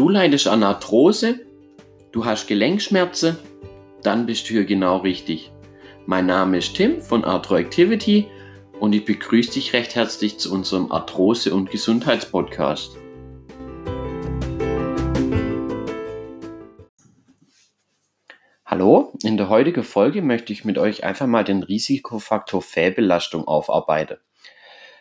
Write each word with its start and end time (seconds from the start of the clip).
Du 0.00 0.08
leidest 0.08 0.48
an 0.48 0.62
Arthrose, 0.62 1.40
du 2.10 2.24
hast 2.24 2.46
Gelenkschmerzen, 2.46 3.36
dann 4.02 4.24
bist 4.24 4.48
du 4.48 4.54
hier 4.54 4.64
genau 4.64 4.96
richtig. 4.96 5.52
Mein 6.06 6.24
Name 6.24 6.56
ist 6.56 6.74
Tim 6.74 7.02
von 7.02 7.22
Arthroactivity 7.22 8.26
und 8.80 8.94
ich 8.94 9.04
begrüße 9.04 9.52
dich 9.52 9.74
recht 9.74 9.96
herzlich 9.96 10.38
zu 10.38 10.54
unserem 10.54 10.90
Arthrose- 10.90 11.52
und 11.52 11.70
Gesundheitspodcast. 11.70 12.96
Hallo, 18.64 19.12
in 19.22 19.36
der 19.36 19.50
heutigen 19.50 19.84
Folge 19.84 20.22
möchte 20.22 20.54
ich 20.54 20.64
mit 20.64 20.78
euch 20.78 21.04
einfach 21.04 21.26
mal 21.26 21.44
den 21.44 21.62
Risikofaktor 21.62 22.62
Fehlbelastung 22.62 23.46
aufarbeiten. 23.46 24.16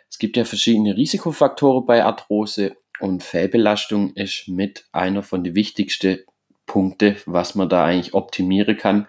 Es 0.09 0.17
gibt 0.17 0.35
ja 0.35 0.43
verschiedene 0.43 0.97
Risikofaktoren 0.97 1.85
bei 1.85 2.03
Arthrose 2.03 2.75
und 2.99 3.23
Fehlbelastung 3.23 4.13
ist 4.13 4.47
mit 4.47 4.85
einer 4.91 5.23
von 5.23 5.43
den 5.43 5.55
wichtigsten 5.55 6.19
Punkte, 6.65 7.15
was 7.25 7.55
man 7.55 7.69
da 7.69 7.85
eigentlich 7.85 8.13
optimieren 8.13 8.77
kann. 8.77 9.07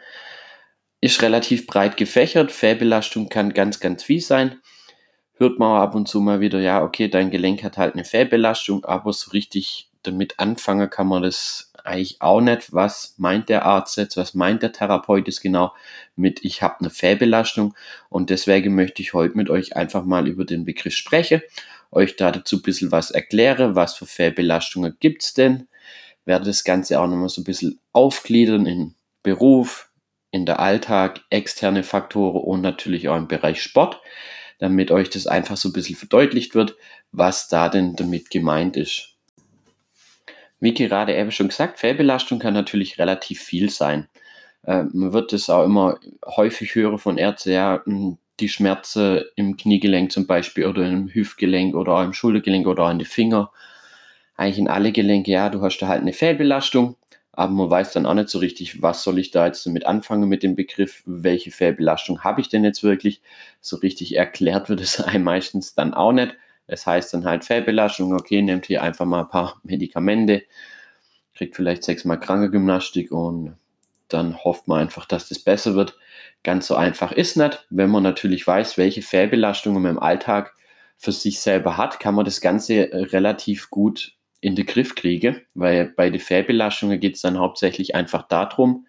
Ist 1.01 1.23
relativ 1.23 1.67
breit 1.67 1.97
gefächert. 1.97 2.53
Fehlbelastung 2.53 3.29
kann 3.29 3.55
ganz, 3.55 3.81
ganz 3.81 4.03
viel 4.03 4.21
sein. 4.21 4.61
Hört 5.35 5.59
man 5.59 5.81
ab 5.81 5.95
und 5.95 6.09
zu 6.09 6.21
mal 6.21 6.41
wieder, 6.41 6.61
ja, 6.61 6.83
okay, 6.83 7.09
dein 7.09 7.31
Gelenk 7.31 7.63
hat 7.65 7.79
halt 7.79 7.95
eine 7.95 8.05
Fehlbelastung, 8.05 8.85
aber 8.85 9.13
so 9.13 9.31
richtig 9.31 9.91
damit 10.03 10.39
anfangen 10.39 10.89
kann 10.91 11.07
man 11.07 11.23
das 11.23 11.73
eigentlich 11.85 12.21
auch 12.21 12.41
nicht. 12.41 12.73
Was 12.73 13.15
meint 13.19 13.49
der 13.49 13.65
Arzt 13.65 13.97
jetzt, 13.97 14.17
was 14.17 14.35
meint 14.35 14.63
der 14.63 14.73
Therapeut 14.73 15.27
jetzt 15.27 15.43
genau 15.43 15.73
mit, 16.17 16.45
ich 16.45 16.63
habe 16.63 16.81
eine 16.81 16.91
Fehlbelastung 16.91 17.75
und 18.09 18.31
deswegen 18.31 18.75
möchte 18.75 19.03
ich 19.03 19.15
heute 19.15 19.37
mit 19.37 19.51
euch 19.51 19.77
einfach 19.77 20.05
mal 20.05 20.29
über 20.29 20.45
den 20.45 20.65
Begriff 20.65 20.95
sprechen, 20.95 21.43
euch 21.93 22.17
da 22.17 22.31
dazu 22.31 22.57
ein 22.57 22.63
bisschen 22.63 22.93
was 22.93 23.11
erkläre, 23.11 23.75
was 23.75 23.95
für 23.95 24.07
Fehlbelastungen 24.07 24.97
gibt 25.01 25.23
es 25.23 25.35
denn, 25.35 25.69
werde 26.25 26.47
das 26.47 26.65
Ganze 26.65 27.01
auch 27.01 27.07
nochmal 27.07 27.29
so 27.29 27.41
ein 27.41 27.45
bisschen 27.45 27.81
aufgliedern 27.93 28.67
in 28.67 28.95
Beruf, 29.23 29.91
in 30.31 30.47
der 30.47 30.61
Alltag, 30.61 31.21
externe 31.31 31.83
Faktoren 31.83 32.43
und 32.43 32.61
natürlich 32.61 33.09
auch 33.09 33.17
im 33.17 33.29
Bereich 33.29 33.63
Sport, 33.63 34.01
damit 34.59 34.91
euch 34.91 35.11
das 35.11 35.27
einfach 35.27 35.57
so 35.57 35.69
ein 35.69 35.73
bisschen 35.73 35.97
verdeutlicht 35.97 36.55
wird, 36.55 36.77
was 37.13 37.49
da 37.49 37.69
denn 37.69 37.97
damit 37.97 38.31
gemeint 38.31 38.77
ist. 38.77 39.17
Wie 40.61 40.75
gerade 40.75 41.17
eben 41.17 41.33
schon 41.33 41.49
gesagt, 41.49 41.81
Fehlbelastung 41.81 42.39
kann 42.39 42.55
natürlich 42.55 42.99
relativ 42.99 43.41
viel 43.41 43.71
sein. 43.71 44.09
Äh, 44.63 44.85
man 44.93 45.13
wird 45.13 45.33
es 45.33 45.49
auch 45.49 45.65
immer 45.65 45.99
häufig 46.27 46.75
hören 46.75 46.99
von 46.99 47.17
Ärzten, 47.17 47.53
ja, 47.53 47.83
hm, 47.85 48.19
die 48.41 48.49
Schmerzen 48.49 49.23
im 49.37 49.57
Kniegelenk 49.57 50.13
zum 50.13 50.27
Beispiel 50.27 50.67
oder 50.67 50.87
im 50.87 51.09
Hüftgelenk 51.09 51.75
oder 51.75 51.93
auch 51.93 52.03
im 52.05 52.13
Schultergelenk 52.13 52.67
oder 52.67 52.85
auch 52.85 52.91
in 52.91 52.99
die 52.99 53.05
Finger. 53.05 53.53
Eigentlich 54.37 54.59
in 54.59 54.69
alle 54.69 54.93
Gelenke, 54.93 55.31
ja, 55.31 55.51
du 55.51 55.63
hast 55.63 55.79
da 55.79 55.89
halt 55.89 56.01
eine 56.01 56.13
Fehlbelastung, 56.13 56.97
aber 57.33 57.53
man 57.53 57.71
weiß 57.71 57.93
dann 57.93 58.07
auch 58.07 58.15
nicht 58.15 58.29
so 58.29 58.39
richtig, 58.39 58.83
was 58.83 59.03
soll 59.03 59.19
ich 59.19 59.31
da 59.31 59.47
jetzt 59.47 59.65
damit 59.67 59.87
anfangen 59.87 60.29
mit 60.29 60.43
dem 60.43 60.57
Begriff, 60.57 61.03
welche 61.07 61.51
Fehlbelastung 61.51 62.25
habe 62.25 62.41
ich 62.41 62.49
denn 62.49 62.65
jetzt 62.65 62.83
wirklich. 62.83 63.23
So 63.61 63.77
richtig 63.77 64.17
erklärt 64.17 64.69
wird 64.69 64.81
es 64.81 65.01
einem 65.01 65.25
meistens 65.25 65.75
dann 65.75 65.95
auch 65.95 66.13
nicht. 66.13 66.35
Es 66.67 66.87
heißt 66.87 67.15
dann 67.15 67.25
halt 67.25 67.45
Fehlbelastung, 67.45 68.15
okay, 68.15 68.43
nehmt 68.43 68.67
hier 68.67 68.83
einfach 68.83 69.05
mal 69.05 69.23
ein 69.23 69.29
paar 69.29 69.61
Medikamente, 69.65 70.43
kriegt 71.35 71.57
vielleicht 71.57 71.83
sechsmal 71.83 72.21
Krankengymnastik 72.21 73.11
und 73.13 73.57
dann 74.09 74.43
hofft 74.45 74.69
man 74.69 74.81
einfach, 74.81 75.07
dass 75.07 75.29
das 75.29 75.39
besser 75.39 75.75
wird. 75.75 75.97
Ganz 76.43 76.67
so 76.67 76.75
einfach 76.75 77.13
ist 77.13 77.37
nicht. 77.37 77.67
Wenn 77.71 77.91
man 77.91 78.03
natürlich 78.03 78.47
weiß, 78.47 78.79
welche 78.79 79.03
Fehlbelastungen 79.03 79.83
man 79.83 79.93
im 79.93 79.99
Alltag 79.99 80.55
für 80.97 81.13
sich 81.13 81.41
selber 81.41 81.77
hat, 81.77 82.01
kann 82.01 82.15
man 82.15 82.25
das 82.25 82.41
Ganze 82.41 82.89
relativ 82.93 83.71
gut 83.71 84.17
in 84.41 84.55
den 84.57 84.67
Griff 84.67 84.95
kriegen, 84.95 85.43
weil 85.55 85.87
bei 85.87 86.09
den 86.09 86.21
Fehlbelastungen 86.21 86.99
geht 86.99 87.17
es 87.17 87.23
dann 87.23 87.39
hauptsächlich 87.39 87.95
einfach 87.95 88.27
darum, 88.27 88.87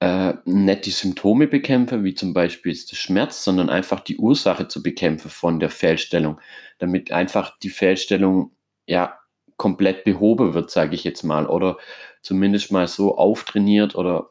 äh, 0.00 0.34
nicht 0.44 0.86
die 0.86 0.90
Symptome 0.90 1.48
bekämpfe, 1.48 2.04
wie 2.04 2.14
zum 2.14 2.32
Beispiel 2.34 2.72
der 2.72 2.96
Schmerz, 2.96 3.44
sondern 3.44 3.68
einfach 3.68 4.00
die 4.00 4.16
Ursache 4.16 4.68
zu 4.68 4.82
bekämpfen 4.82 5.30
von 5.30 5.60
der 5.60 5.70
Fehlstellung, 5.70 6.40
damit 6.78 7.12
einfach 7.12 7.58
die 7.58 7.68
Fehlstellung 7.70 8.52
ja 8.86 9.18
komplett 9.56 10.04
behoben 10.04 10.54
wird, 10.54 10.70
sage 10.70 10.94
ich 10.94 11.04
jetzt 11.04 11.22
mal, 11.22 11.46
oder 11.46 11.78
zumindest 12.22 12.72
mal 12.72 12.86
so 12.88 13.18
auftrainiert 13.18 13.94
oder 13.94 14.30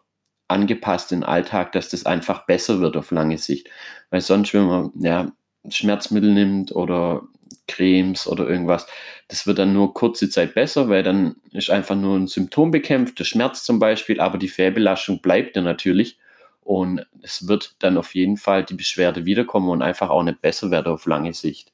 angepasst 0.49 1.11
in 1.11 1.21
den 1.21 1.29
Alltag, 1.29 1.71
dass 1.71 1.89
das 1.89 2.05
einfach 2.05 2.45
besser 2.45 2.79
wird 2.79 2.97
auf 2.97 3.11
lange 3.11 3.37
Sicht. 3.37 3.69
Weil 4.09 4.21
sonst, 4.21 4.53
wenn 4.53 4.65
man 4.65 4.91
ja, 4.99 5.31
Schmerzmittel 5.69 6.33
nimmt 6.33 6.75
oder 6.75 7.23
Cremes 7.67 8.27
oder 8.27 8.49
irgendwas. 8.49 8.87
Das 9.27 9.47
wird 9.47 9.59
dann 9.59 9.73
nur 9.73 9.93
kurze 9.93 10.29
Zeit 10.29 10.55
besser, 10.55 10.89
weil 10.89 11.03
dann 11.03 11.35
ist 11.51 11.69
einfach 11.69 11.95
nur 11.95 12.17
ein 12.17 12.27
Symptom 12.27 12.71
bekämpft, 12.71 13.19
der 13.19 13.25
Schmerz 13.25 13.63
zum 13.63 13.79
Beispiel, 13.79 14.19
aber 14.19 14.37
die 14.37 14.47
Fehlbelastung 14.49 15.21
bleibt 15.21 15.55
dann 15.55 15.63
natürlich 15.63 16.17
und 16.61 17.05
es 17.21 17.47
wird 17.47 17.75
dann 17.79 17.97
auf 17.97 18.15
jeden 18.15 18.37
Fall 18.37 18.65
die 18.65 18.73
Beschwerde 18.73 19.25
wiederkommen 19.25 19.69
und 19.69 19.81
einfach 19.81 20.09
auch 20.09 20.23
nicht 20.23 20.41
besser 20.41 20.71
werden 20.71 20.91
auf 20.91 21.05
lange 21.05 21.33
Sicht. 21.33 21.71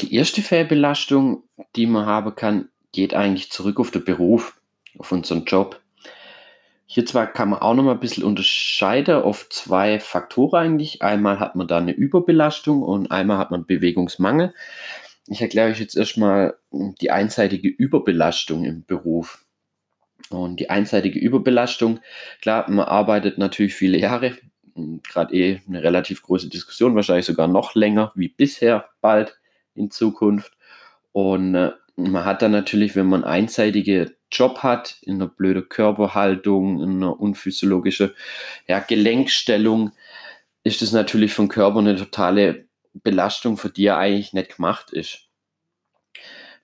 Die 0.00 0.14
erste 0.14 0.42
Fehlbelastung, 0.42 1.44
die 1.74 1.86
man 1.86 2.06
haben 2.06 2.34
kann, 2.34 2.68
geht 2.92 3.14
eigentlich 3.14 3.50
zurück 3.50 3.80
auf 3.80 3.90
den 3.90 4.04
Beruf, 4.04 4.60
auf 4.98 5.10
unseren 5.10 5.44
Job. 5.44 5.80
Hier 6.90 7.04
zwar 7.04 7.26
kann 7.26 7.50
man 7.50 7.58
auch 7.58 7.74
noch 7.74 7.82
mal 7.82 7.92
ein 7.92 8.00
bisschen 8.00 8.24
unterscheiden 8.24 9.16
auf 9.16 9.50
zwei 9.50 10.00
Faktoren 10.00 10.64
eigentlich. 10.64 11.02
Einmal 11.02 11.38
hat 11.38 11.54
man 11.54 11.68
da 11.68 11.76
eine 11.76 11.92
Überbelastung 11.92 12.82
und 12.82 13.10
einmal 13.10 13.36
hat 13.36 13.50
man 13.50 13.66
Bewegungsmangel. 13.66 14.54
Ich 15.26 15.42
erkläre 15.42 15.70
euch 15.70 15.80
jetzt 15.80 15.98
erstmal 15.98 16.56
die 16.72 17.10
einseitige 17.10 17.68
Überbelastung 17.68 18.64
im 18.64 18.86
Beruf. 18.86 19.44
Und 20.30 20.60
die 20.60 20.70
einseitige 20.70 21.18
Überbelastung, 21.18 22.00
klar, 22.40 22.70
man 22.70 22.86
arbeitet 22.86 23.36
natürlich 23.36 23.74
viele 23.74 23.98
Jahre, 23.98 24.38
gerade 24.74 25.34
eh 25.34 25.60
eine 25.68 25.82
relativ 25.82 26.22
große 26.22 26.48
Diskussion, 26.48 26.94
wahrscheinlich 26.94 27.26
sogar 27.26 27.48
noch 27.48 27.74
länger 27.74 28.12
wie 28.14 28.28
bisher 28.28 28.88
bald 29.02 29.38
in 29.74 29.90
Zukunft. 29.90 30.56
Und 31.12 31.54
äh, 31.54 31.72
man 31.96 32.24
hat 32.24 32.40
dann 32.40 32.52
natürlich, 32.52 32.96
wenn 32.96 33.08
man 33.08 33.24
einseitige 33.24 34.16
Job 34.30 34.58
hat, 34.58 34.98
in 35.02 35.16
einer 35.16 35.28
blöden 35.28 35.68
Körperhaltung, 35.68 36.82
in 36.82 36.96
einer 36.96 37.18
unphysiologischen 37.18 38.12
ja, 38.66 38.80
Gelenkstellung, 38.80 39.92
ist 40.64 40.82
das 40.82 40.92
natürlich 40.92 41.32
vom 41.32 41.48
Körper 41.48 41.78
eine 41.78 41.96
totale 41.96 42.66
Belastung, 42.92 43.56
für 43.56 43.70
die 43.70 43.86
er 43.86 43.98
eigentlich 43.98 44.32
nicht 44.32 44.56
gemacht 44.56 44.90
ist. 44.92 45.28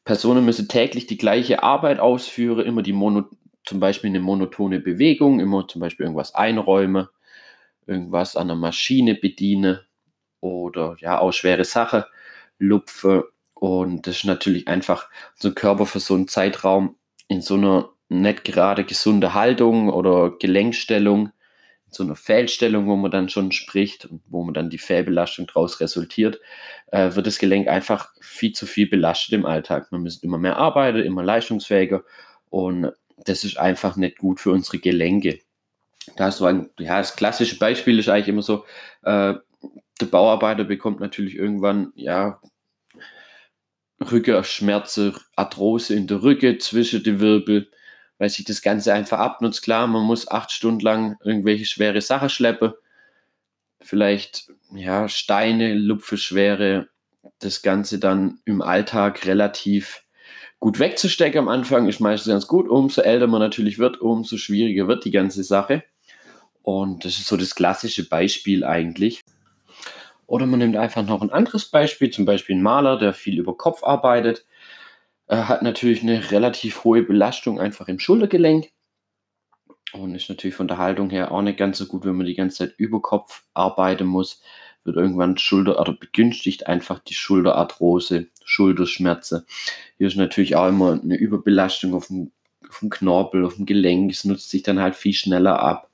Personen 0.04 0.44
müssen 0.44 0.68
täglich 0.68 1.06
die 1.06 1.16
gleiche 1.16 1.62
Arbeit 1.62 1.98
ausführen, 1.98 2.66
immer 2.66 2.82
die 2.82 2.92
Mono, 2.92 3.24
zum 3.64 3.80
Beispiel 3.80 4.10
eine 4.10 4.20
monotone 4.20 4.80
Bewegung, 4.80 5.40
immer 5.40 5.66
zum 5.66 5.80
Beispiel 5.80 6.04
irgendwas 6.04 6.34
einräumen, 6.34 7.08
irgendwas 7.86 8.36
an 8.36 8.48
der 8.48 8.56
Maschine 8.56 9.14
bedienen 9.14 9.80
oder 10.40 10.96
ja 10.98 11.18
auch 11.18 11.32
schwere 11.32 11.64
Sache 11.64 12.06
lupfe. 12.58 13.30
Und 13.54 14.06
das 14.06 14.16
ist 14.16 14.24
natürlich 14.24 14.68
einfach 14.68 15.08
unser 15.36 15.54
Körper 15.54 15.86
für 15.86 16.00
so 16.00 16.14
einen 16.14 16.28
Zeitraum 16.28 16.96
in 17.28 17.40
so 17.40 17.54
einer 17.54 17.90
nicht 18.08 18.44
gerade 18.44 18.84
gesunde 18.84 19.34
Haltung 19.34 19.88
oder 19.88 20.32
Gelenkstellung, 20.38 21.26
in 21.86 21.92
so 21.92 22.02
einer 22.02 22.16
Fehlstellung, 22.16 22.86
wo 22.86 22.96
man 22.96 23.10
dann 23.10 23.28
schon 23.28 23.52
spricht 23.52 24.06
und 24.06 24.22
wo 24.28 24.44
man 24.44 24.54
dann 24.54 24.70
die 24.70 24.78
Fehlbelastung 24.78 25.46
daraus 25.46 25.80
resultiert, 25.80 26.40
äh, 26.88 27.14
wird 27.14 27.26
das 27.26 27.38
Gelenk 27.38 27.68
einfach 27.68 28.12
viel 28.20 28.52
zu 28.52 28.66
viel 28.66 28.88
belastet 28.88 29.34
im 29.34 29.46
Alltag. 29.46 29.90
Man 29.90 30.02
muss 30.02 30.22
immer 30.22 30.38
mehr 30.38 30.56
arbeiten, 30.56 30.98
immer 30.98 31.22
leistungsfähiger 31.22 32.04
und 32.50 32.92
das 33.24 33.44
ist 33.44 33.58
einfach 33.58 33.96
nicht 33.96 34.18
gut 34.18 34.40
für 34.40 34.50
unsere 34.50 34.78
Gelenke. 34.78 35.40
Da 36.16 36.28
ist 36.28 36.38
so 36.38 36.46
ein, 36.46 36.70
ja, 36.78 36.98
das 36.98 37.16
klassische 37.16 37.58
Beispiel 37.58 37.98
ist 37.98 38.08
eigentlich 38.08 38.28
immer 38.28 38.42
so, 38.42 38.64
äh, 39.02 39.34
der 40.00 40.06
Bauarbeiter 40.06 40.64
bekommt 40.64 41.00
natürlich 41.00 41.36
irgendwann, 41.36 41.92
ja, 41.94 42.40
Rückenschmerzen, 44.00 45.14
Arthrose 45.36 45.94
in 45.94 46.06
der 46.06 46.22
Rücke, 46.22 46.58
zwischen 46.58 47.02
die 47.02 47.20
Wirbel, 47.20 47.70
weil 48.18 48.28
sich 48.28 48.44
das 48.44 48.62
Ganze 48.62 48.92
einfach 48.92 49.18
abnutzt. 49.18 49.62
Klar, 49.62 49.86
man 49.86 50.04
muss 50.04 50.28
acht 50.28 50.52
Stunden 50.52 50.80
lang 50.80 51.16
irgendwelche 51.24 51.64
schwere 51.64 52.00
Sachen 52.00 52.28
schleppen. 52.28 52.72
Vielleicht, 53.80 54.50
ja, 54.74 55.08
Steine, 55.08 55.74
Lupfe, 55.74 56.16
schwere, 56.16 56.88
das 57.38 57.62
Ganze 57.62 57.98
dann 57.98 58.40
im 58.44 58.62
Alltag 58.62 59.26
relativ 59.26 60.04
gut 60.64 60.78
wegzustecken 60.78 61.40
am 61.40 61.48
Anfang 61.48 61.88
ist 61.88 62.00
meistens 62.00 62.32
ganz 62.32 62.46
gut. 62.46 62.68
Umso 62.70 63.02
älter 63.02 63.26
man 63.26 63.40
natürlich 63.40 63.78
wird, 63.78 64.00
umso 64.00 64.38
schwieriger 64.38 64.88
wird 64.88 65.04
die 65.04 65.10
ganze 65.10 65.42
Sache. 65.42 65.84
Und 66.62 67.04
das 67.04 67.18
ist 67.18 67.26
so 67.26 67.36
das 67.36 67.54
klassische 67.54 68.08
Beispiel 68.08 68.64
eigentlich. 68.64 69.20
Oder 70.26 70.46
man 70.46 70.58
nimmt 70.60 70.76
einfach 70.76 71.04
noch 71.06 71.22
ein 71.22 71.30
anderes 71.30 71.66
Beispiel, 71.70 72.10
zum 72.10 72.24
Beispiel 72.24 72.56
ein 72.56 72.62
Maler, 72.62 72.98
der 72.98 73.12
viel 73.12 73.38
über 73.38 73.56
Kopf 73.56 73.82
arbeitet, 73.84 74.44
Er 75.26 75.48
hat 75.48 75.62
natürlich 75.62 76.02
eine 76.02 76.30
relativ 76.30 76.84
hohe 76.84 77.02
Belastung 77.02 77.60
einfach 77.60 77.88
im 77.88 77.98
Schultergelenk 77.98 78.70
und 79.92 80.14
ist 80.14 80.28
natürlich 80.28 80.56
von 80.56 80.68
der 80.68 80.78
Haltung 80.78 81.10
her 81.10 81.32
auch 81.32 81.42
nicht 81.42 81.58
ganz 81.58 81.78
so 81.78 81.86
gut, 81.86 82.04
wenn 82.04 82.16
man 82.16 82.26
die 82.26 82.34
ganze 82.34 82.58
Zeit 82.58 82.74
über 82.78 83.00
Kopf 83.00 83.44
arbeiten 83.54 84.06
muss, 84.06 84.42
wird 84.84 84.96
irgendwann 84.96 85.38
Schulter 85.38 85.80
oder 85.80 85.92
begünstigt 85.94 86.66
einfach 86.66 86.98
die 86.98 87.14
Schulterarthrose 87.14 88.26
Schulterschmerzen. 88.44 89.46
Hier 89.96 90.08
ist 90.08 90.16
natürlich 90.16 90.56
auch 90.56 90.68
immer 90.68 91.00
eine 91.00 91.16
Überbelastung 91.16 91.94
auf 91.94 92.08
dem, 92.08 92.32
auf 92.68 92.80
dem 92.80 92.90
Knorpel, 92.90 93.44
auf 93.46 93.56
dem 93.56 93.66
Gelenk. 93.66 94.10
Es 94.10 94.24
nutzt 94.24 94.50
sich 94.50 94.62
dann 94.62 94.80
halt 94.80 94.96
viel 94.96 95.14
schneller 95.14 95.60
ab. 95.60 95.90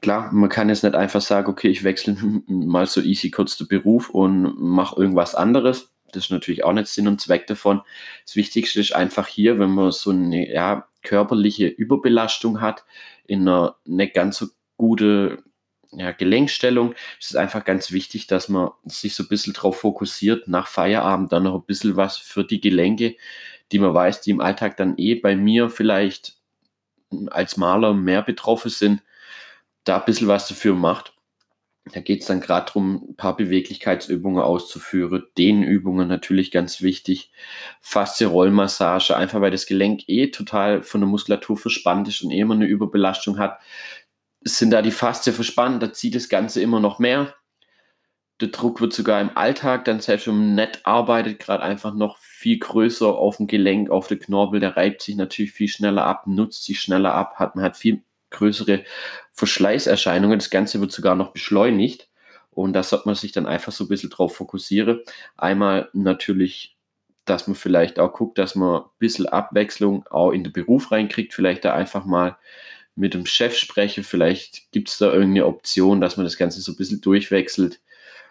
Klar, 0.00 0.32
man 0.32 0.48
kann 0.48 0.68
jetzt 0.68 0.82
nicht 0.82 0.94
einfach 0.94 1.20
sagen, 1.20 1.50
okay, 1.50 1.68
ich 1.68 1.84
wechsle 1.84 2.16
mal 2.46 2.86
so 2.86 3.00
easy 3.00 3.30
kurz 3.30 3.56
den 3.56 3.68
Beruf 3.68 4.10
und 4.10 4.58
mache 4.60 5.00
irgendwas 5.00 5.34
anderes. 5.34 5.92
Das 6.12 6.24
ist 6.24 6.30
natürlich 6.30 6.64
auch 6.64 6.72
nicht 6.72 6.88
Sinn 6.88 7.08
und 7.08 7.20
Zweck 7.20 7.46
davon. 7.46 7.82
Das 8.24 8.36
Wichtigste 8.36 8.80
ist 8.80 8.94
einfach 8.94 9.26
hier, 9.26 9.58
wenn 9.58 9.70
man 9.70 9.92
so 9.92 10.10
eine 10.10 10.52
ja, 10.52 10.88
körperliche 11.02 11.66
Überbelastung 11.66 12.60
hat, 12.60 12.84
in 13.26 13.42
einer 13.42 13.76
nicht 13.84 14.14
ganz 14.14 14.38
so 14.38 14.46
gute 14.76 15.42
ja, 15.92 16.12
Gelenkstellung, 16.12 16.94
ist 17.18 17.30
es 17.30 17.36
einfach 17.36 17.64
ganz 17.64 17.92
wichtig, 17.92 18.26
dass 18.26 18.48
man 18.48 18.70
sich 18.84 19.14
so 19.14 19.24
ein 19.24 19.28
bisschen 19.28 19.52
darauf 19.52 19.80
fokussiert, 19.80 20.48
nach 20.48 20.66
Feierabend 20.66 21.32
dann 21.32 21.44
noch 21.44 21.54
ein 21.54 21.66
bisschen 21.66 21.96
was 21.96 22.16
für 22.16 22.44
die 22.44 22.60
Gelenke, 22.60 23.16
die 23.72 23.78
man 23.78 23.94
weiß, 23.94 24.20
die 24.20 24.30
im 24.30 24.40
Alltag 24.40 24.76
dann 24.76 24.94
eh 24.98 25.14
bei 25.14 25.36
mir 25.36 25.68
vielleicht 25.68 26.36
als 27.30 27.56
Maler 27.56 27.92
mehr 27.92 28.22
betroffen 28.22 28.70
sind, 28.70 29.02
da 29.84 29.98
ein 29.98 30.04
bisschen 30.04 30.28
was 30.28 30.48
dafür 30.48 30.74
macht. 30.74 31.14
Da 31.92 32.00
geht 32.00 32.20
es 32.20 32.26
dann 32.26 32.40
gerade 32.40 32.66
darum, 32.66 33.08
ein 33.10 33.16
paar 33.16 33.36
Beweglichkeitsübungen 33.36 34.42
auszuführen, 34.42 35.24
Dehnübungen 35.38 36.08
natürlich 36.08 36.50
ganz 36.50 36.82
wichtig, 36.82 37.32
Faszie-Rollmassage, 37.80 39.16
einfach 39.16 39.40
weil 39.40 39.50
das 39.50 39.66
Gelenk 39.66 40.02
eh 40.06 40.30
total 40.30 40.82
von 40.82 41.00
der 41.00 41.08
Muskulatur 41.08 41.56
verspannt 41.56 42.06
ist 42.08 42.22
und 42.22 42.30
eh 42.30 42.40
immer 42.40 42.54
eine 42.54 42.66
Überbelastung 42.66 43.38
hat, 43.38 43.58
sind 44.42 44.70
da 44.70 44.82
die 44.82 44.90
Faszie 44.90 45.32
verspannt, 45.32 45.82
da 45.82 45.92
zieht 45.92 46.14
das 46.14 46.28
Ganze 46.28 46.60
immer 46.60 46.80
noch 46.80 46.98
mehr. 46.98 47.34
Der 48.40 48.48
Druck 48.48 48.80
wird 48.80 48.92
sogar 48.92 49.20
im 49.20 49.36
Alltag, 49.36 49.84
dann 49.84 50.00
selbst 50.00 50.26
wenn 50.26 50.36
man 50.36 50.54
nett 50.54 50.80
arbeitet, 50.84 51.40
gerade 51.40 51.62
einfach 51.62 51.94
noch 51.94 52.18
viel 52.18 52.58
größer 52.58 53.06
auf 53.06 53.36
dem 53.36 53.46
Gelenk, 53.46 53.90
auf 53.90 54.06
den 54.06 54.18
Knorpel, 54.18 54.60
der 54.60 54.76
reibt 54.76 55.02
sich 55.02 55.16
natürlich 55.16 55.52
viel 55.52 55.68
schneller 55.68 56.04
ab, 56.04 56.26
nutzt 56.26 56.64
sich 56.64 56.80
schneller 56.80 57.14
ab, 57.14 57.34
hat 57.36 57.56
man 57.56 57.64
hat 57.64 57.76
viel 57.76 58.02
größere 58.30 58.84
Verschleißerscheinungen. 59.40 60.38
Das 60.38 60.50
Ganze 60.50 60.80
wird 60.80 60.92
sogar 60.92 61.14
noch 61.14 61.32
beschleunigt. 61.32 62.08
Und 62.50 62.74
da 62.74 62.82
sollte 62.82 63.08
man 63.08 63.14
sich 63.14 63.32
dann 63.32 63.46
einfach 63.46 63.72
so 63.72 63.84
ein 63.84 63.88
bisschen 63.88 64.10
drauf 64.10 64.36
fokussieren. 64.36 65.00
Einmal 65.36 65.88
natürlich, 65.94 66.76
dass 67.24 67.46
man 67.46 67.54
vielleicht 67.54 67.98
auch 67.98 68.12
guckt, 68.12 68.36
dass 68.38 68.54
man 68.54 68.82
ein 68.82 68.88
bisschen 68.98 69.26
Abwechslung 69.26 70.06
auch 70.08 70.32
in 70.32 70.44
den 70.44 70.52
Beruf 70.52 70.92
reinkriegt. 70.92 71.32
Vielleicht 71.32 71.64
da 71.64 71.74
einfach 71.74 72.04
mal 72.04 72.36
mit 72.96 73.14
dem 73.14 73.24
Chef 73.24 73.56
spreche. 73.56 74.02
Vielleicht 74.02 74.70
gibt 74.72 74.90
es 74.90 74.98
da 74.98 75.06
irgendeine 75.06 75.46
Option, 75.46 76.02
dass 76.02 76.18
man 76.18 76.24
das 76.24 76.36
Ganze 76.36 76.60
so 76.60 76.72
ein 76.72 76.76
bisschen 76.76 77.00
durchwechselt. 77.00 77.80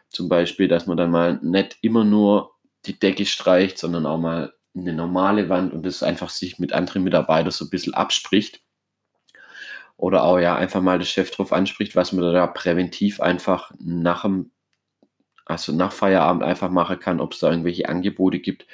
Zum 0.10 0.30
Beispiel, 0.30 0.68
dass 0.68 0.86
man 0.86 0.98
dann 0.98 1.12
mal 1.12 1.40
nicht 1.42 1.78
immer 1.82 2.04
nur 2.04 2.52
die 2.86 3.00
Decke 3.00 3.26
streicht, 3.26 3.80
sondern 3.80 4.06
auch 4.06 4.20
mal 4.20 4.54
eine 4.78 4.94
normale 4.94 5.50
Wand 5.50 5.74
und 5.74 5.86
das 5.86 6.04
einfach 6.04 6.30
sich 6.30 6.60
mit 6.60 6.74
anderen 6.74 7.04
Mitarbeitern 7.04 7.52
so 7.52 7.66
ein 7.66 7.72
bisschen 7.72 7.96
abspricht 7.96 8.62
oder 10.00 10.24
auch 10.24 10.40
ja 10.40 10.56
einfach 10.56 10.82
mal 10.82 10.98
der 10.98 11.06
Chef 11.06 11.30
drauf 11.30 11.52
anspricht, 11.52 11.96
was 11.96 12.14
man 12.14 12.34
da 12.34 12.48
präventiv 12.48 13.20
einfach 13.20 13.72
nach 13.80 14.22
dem, 14.22 14.52
also 15.46 15.74
nach 15.74 15.92
Feierabend 15.92 16.42
einfach 16.42 16.70
machen 16.70 17.00
kann, 17.00 17.20
ob 17.20 17.34
es 17.34 17.40
da 17.40 17.50
irgendwelche 17.52 17.90
Angebote 17.90 18.40
gibt. 18.40 18.66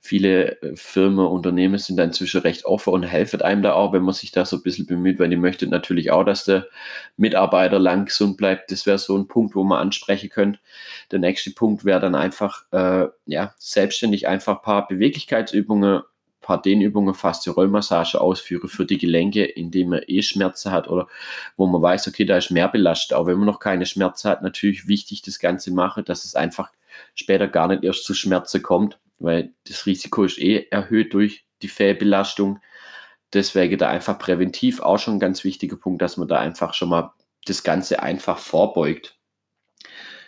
Viele 0.00 0.60
äh, 0.60 0.76
Firmen, 0.76 1.26
Unternehmen 1.26 1.78
sind 1.78 1.96
da 1.96 2.04
inzwischen 2.04 2.42
recht 2.42 2.66
offen 2.66 2.92
und 2.92 3.02
helfen 3.04 3.40
einem 3.40 3.62
da 3.62 3.72
auch, 3.72 3.94
wenn 3.94 4.02
man 4.02 4.14
sich 4.14 4.30
da 4.30 4.44
so 4.44 4.56
ein 4.56 4.62
bisschen 4.62 4.84
bemüht, 4.86 5.18
weil 5.18 5.30
die 5.30 5.36
möchte 5.36 5.66
natürlich 5.66 6.10
auch, 6.10 6.24
dass 6.24 6.44
der 6.44 6.66
Mitarbeiter 7.16 7.78
lang 7.78 8.04
gesund 8.04 8.36
bleibt. 8.36 8.70
Das 8.70 8.84
wäre 8.84 8.98
so 8.98 9.16
ein 9.16 9.26
Punkt, 9.26 9.54
wo 9.54 9.64
man 9.64 9.80
ansprechen 9.80 10.28
könnte. 10.28 10.60
Der 11.10 11.18
nächste 11.18 11.50
Punkt 11.50 11.86
wäre 11.86 12.00
dann 12.00 12.14
einfach, 12.14 12.64
äh, 12.72 13.08
ja, 13.24 13.54
selbstständig 13.58 14.28
einfach 14.28 14.56
ein 14.56 14.62
paar 14.62 14.86
Beweglichkeitsübungen 14.86 16.02
paar 16.48 16.62
Dehnübungen, 16.62 17.12
Faszie-Rollmassage 17.12 18.18
ausführe 18.18 18.68
für 18.68 18.86
die 18.86 18.96
Gelenke, 18.96 19.44
indem 19.44 19.90
man 19.90 20.00
eh 20.06 20.22
Schmerzen 20.22 20.72
hat 20.72 20.88
oder 20.88 21.06
wo 21.58 21.66
man 21.66 21.82
weiß, 21.82 22.08
okay, 22.08 22.24
da 22.24 22.38
ist 22.38 22.50
mehr 22.50 22.68
belastet. 22.68 23.16
Auch 23.18 23.26
wenn 23.26 23.36
man 23.36 23.44
noch 23.44 23.60
keine 23.60 23.84
Schmerzen 23.84 24.30
hat, 24.30 24.40
natürlich 24.40 24.88
wichtig 24.88 25.20
das 25.20 25.38
Ganze 25.38 25.70
machen, 25.72 26.06
dass 26.06 26.24
es 26.24 26.34
einfach 26.34 26.70
später 27.14 27.48
gar 27.48 27.68
nicht 27.68 27.84
erst 27.84 28.04
zu 28.04 28.14
Schmerzen 28.14 28.62
kommt, 28.62 28.98
weil 29.18 29.52
das 29.68 29.84
Risiko 29.84 30.24
ist 30.24 30.38
eh 30.38 30.66
erhöht 30.70 31.12
durch 31.12 31.44
die 31.60 31.68
Fehlbelastung. 31.68 32.60
Deswegen 33.34 33.76
da 33.76 33.90
einfach 33.90 34.18
präventiv 34.18 34.80
auch 34.80 34.98
schon 34.98 35.16
ein 35.16 35.20
ganz 35.20 35.44
wichtiger 35.44 35.76
Punkt, 35.76 36.00
dass 36.00 36.16
man 36.16 36.28
da 36.28 36.38
einfach 36.38 36.72
schon 36.72 36.88
mal 36.88 37.12
das 37.44 37.62
Ganze 37.62 38.02
einfach 38.02 38.38
vorbeugt. 38.38 39.18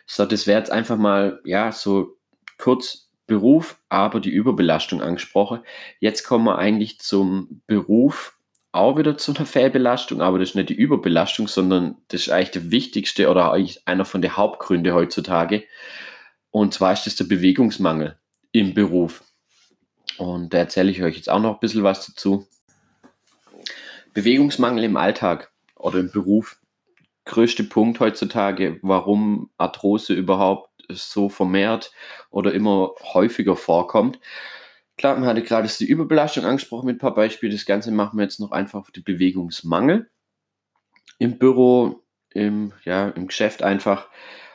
So, 0.04 0.26
das 0.26 0.46
wäre 0.46 0.58
jetzt 0.58 0.70
einfach 0.70 0.98
mal, 0.98 1.40
ja, 1.44 1.72
so 1.72 2.18
kurz 2.58 3.09
Beruf, 3.30 3.78
aber 3.88 4.20
die 4.20 4.30
Überbelastung 4.30 5.00
angesprochen. 5.00 5.60
Jetzt 6.00 6.24
kommen 6.24 6.44
wir 6.44 6.58
eigentlich 6.58 6.98
zum 6.98 7.62
Beruf 7.68 8.36
auch 8.72 8.98
wieder 8.98 9.16
zu 9.16 9.32
einer 9.32 9.46
Fehlbelastung, 9.46 10.20
aber 10.20 10.38
das 10.38 10.50
ist 10.50 10.54
nicht 10.56 10.68
die 10.68 10.74
Überbelastung, 10.74 11.46
sondern 11.48 11.96
das 12.08 12.22
ist 12.22 12.30
eigentlich 12.30 12.50
der 12.50 12.70
wichtigste 12.70 13.28
oder 13.30 13.52
eigentlich 13.52 13.86
einer 13.86 14.04
von 14.04 14.20
den 14.20 14.36
Hauptgründen 14.36 14.92
heutzutage. 14.92 15.64
Und 16.50 16.74
zwar 16.74 16.92
ist 16.92 17.06
das 17.06 17.16
der 17.16 17.24
Bewegungsmangel 17.24 18.18
im 18.50 18.74
Beruf. 18.74 19.22
Und 20.18 20.52
da 20.52 20.58
erzähle 20.58 20.90
ich 20.90 21.02
euch 21.02 21.16
jetzt 21.16 21.30
auch 21.30 21.40
noch 21.40 21.54
ein 21.54 21.60
bisschen 21.60 21.84
was 21.84 22.06
dazu. 22.06 22.46
Bewegungsmangel 24.12 24.82
im 24.82 24.96
Alltag 24.96 25.52
oder 25.76 26.00
im 26.00 26.10
Beruf. 26.10 26.58
Größte 27.26 27.62
Punkt 27.62 28.00
heutzutage, 28.00 28.80
warum 28.82 29.50
Arthrose 29.56 30.14
überhaupt 30.14 30.69
so 30.94 31.28
vermehrt 31.28 31.92
oder 32.30 32.52
immer 32.52 32.92
häufiger 33.14 33.56
vorkommt. 33.56 34.18
Klar, 34.96 35.16
man 35.16 35.28
hatte 35.28 35.42
gerade 35.42 35.66
die 35.66 35.86
Überbelastung 35.86 36.44
angesprochen 36.44 36.86
mit 36.86 36.96
ein 36.96 37.00
paar 37.00 37.14
Beispielen. 37.14 37.52
Das 37.52 37.64
Ganze 37.64 37.90
machen 37.90 38.18
wir 38.18 38.24
jetzt 38.24 38.38
noch 38.40 38.52
einfach 38.52 38.80
auf 38.80 38.90
den 38.90 39.02
Bewegungsmangel. 39.02 40.10
Im 41.18 41.38
Büro, 41.38 42.02
im, 42.34 42.72
ja, 42.84 43.08
im 43.08 43.28
Geschäft 43.28 43.62
einfach. 43.62 44.08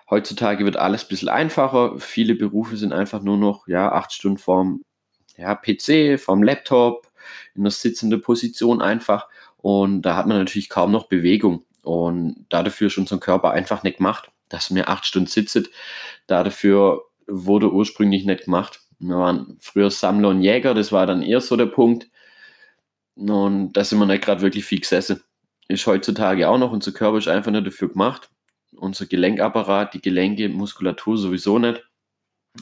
Heutzutage 0.09 0.63
wird 0.63 0.77
alles 0.77 1.03
ein 1.03 1.07
bisschen 1.09 1.29
einfacher. 1.29 1.99
Viele 1.99 2.35
Berufe 2.35 2.77
sind 2.77 2.93
einfach 2.93 3.21
nur 3.23 3.37
noch 3.37 3.67
ja, 3.67 3.91
acht 3.91 4.13
Stunden 4.13 4.37
vorm 4.37 4.81
ja, 5.35 5.55
PC, 5.55 6.19
vorm 6.19 6.43
Laptop, 6.43 7.11
in 7.55 7.63
der 7.63 7.71
sitzenden 7.71 8.21
Position 8.21 8.81
einfach. 8.83 9.27
Und 9.57 10.03
da 10.03 10.15
hat 10.15 10.27
man 10.27 10.37
natürlich 10.37 10.69
kaum 10.69 10.91
noch 10.91 11.07
Bewegung. 11.07 11.65
Und 11.81 12.45
dafür 12.49 12.87
ist 12.87 12.99
unser 12.99 13.19
Körper 13.19 13.51
einfach 13.51 13.81
nicht 13.81 13.97
gemacht 13.97 14.31
dass 14.55 14.69
mir 14.69 14.87
acht 14.87 15.05
Stunden 15.05 15.27
sitzt. 15.27 15.69
Dafür 16.27 17.03
wurde 17.27 17.71
ursprünglich 17.71 18.25
nicht 18.25 18.45
gemacht. 18.45 18.79
Wir 18.99 19.17
waren 19.17 19.57
früher 19.59 19.91
Sammler 19.91 20.29
und 20.29 20.41
Jäger, 20.41 20.73
das 20.73 20.93
war 20.93 21.05
dann 21.05 21.21
eher 21.21 21.41
so 21.41 21.57
der 21.57 21.65
Punkt. 21.65 22.09
Und 23.15 23.73
da 23.73 23.83
sind 23.83 23.99
wir 23.99 24.05
nicht 24.05 24.23
gerade 24.23 24.41
wirklich 24.41 24.63
viel 24.63 24.79
gesessen. 24.79 25.21
Ist 25.67 25.85
heutzutage 25.87 26.47
auch 26.47 26.57
noch, 26.57 26.71
unser 26.71 26.93
Körper 26.93 27.17
ist 27.17 27.27
einfach 27.27 27.51
nicht 27.51 27.67
dafür 27.67 27.89
gemacht. 27.89 28.29
Unser 28.77 29.05
Gelenkapparat, 29.05 29.93
die 29.93 30.01
Gelenke, 30.01 30.47
Muskulatur 30.47 31.17
sowieso 31.17 31.59
nicht. 31.59 31.83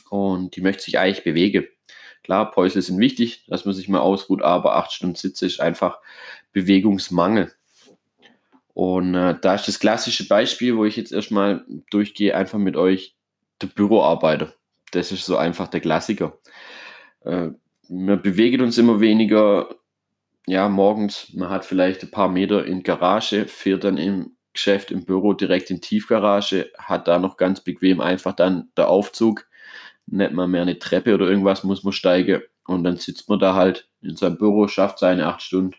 Und 0.10 0.56
die 0.56 0.62
möchte 0.62 0.84
sich 0.84 0.98
eigentlich 0.98 1.24
bewegen. 1.24 1.68
Klar, 2.24 2.52
Päusle 2.52 2.82
sind 2.82 3.00
wichtig, 3.00 3.46
dass 3.48 3.66
man 3.66 3.76
sich 3.76 3.90
mal 3.90 4.00
ausruht, 4.00 4.42
aber 4.42 4.78
acht 4.78 4.94
Stunden 4.94 5.16
Sitze 5.16 5.46
ist 5.46 5.60
einfach 5.60 6.00
Bewegungsmangel. 6.54 7.54
Und 8.74 9.14
äh, 9.14 9.36
da 9.40 9.56
ist 9.56 9.68
das 9.68 9.80
klassische 9.80 10.28
Beispiel, 10.28 10.76
wo 10.76 10.86
ich 10.86 10.96
jetzt 10.96 11.12
erstmal 11.12 11.64
durchgehe, 11.92 12.36
einfach 12.36 12.58
mit 12.58 12.76
euch 12.76 13.16
der 13.62 13.68
Büroarbeiter. 13.68 14.54
Das 14.92 15.12
ist 15.12 15.26
so 15.26 15.38
einfach 15.38 15.68
der 15.68 15.82
Klassiker. 15.82 16.38
Äh, 17.22 17.50
wir 17.90 18.18
bewegen 18.18 18.62
uns 18.62 18.78
immer 18.78 19.00
weniger. 19.00 19.76
Ja, 20.48 20.68
morgens, 20.68 21.32
man 21.34 21.50
hat 21.50 21.66
vielleicht 21.66 22.04
ein 22.04 22.12
paar 22.12 22.28
Meter 22.28 22.66
in 22.66 22.84
Garage, 22.84 23.48
fährt 23.48 23.84
dann 23.84 23.98
im 23.98 24.36
Geschäft, 24.54 24.92
im 24.92 25.06
Büro 25.06 25.34
direkt 25.34 25.72
in 25.72 25.82
Tiefgarage, 25.82 26.72
hat 26.78 27.08
da 27.08 27.18
noch 27.18 27.38
ganz 27.38 27.62
bequem 27.62 28.02
einfach 28.02 28.34
dann 28.34 28.70
der 28.76 28.90
Aufzug, 28.90 29.48
nicht 30.06 30.34
mal 30.34 30.48
mehr 30.48 30.64
eine 30.64 30.78
Treppe 30.80 31.14
oder 31.14 31.28
irgendwas 31.28 31.64
muss 31.64 31.84
man 31.84 31.94
steigen 31.94 32.42
und 32.68 32.84
dann 32.84 32.98
sitzt 32.98 33.30
man 33.30 33.40
da 33.40 33.56
halt 33.56 33.88
in 34.02 34.16
seinem 34.16 34.38
Büro, 34.38 34.68
schafft 34.68 35.00
seine 35.00 35.28
acht 35.28 35.42
Stunden 35.42 35.76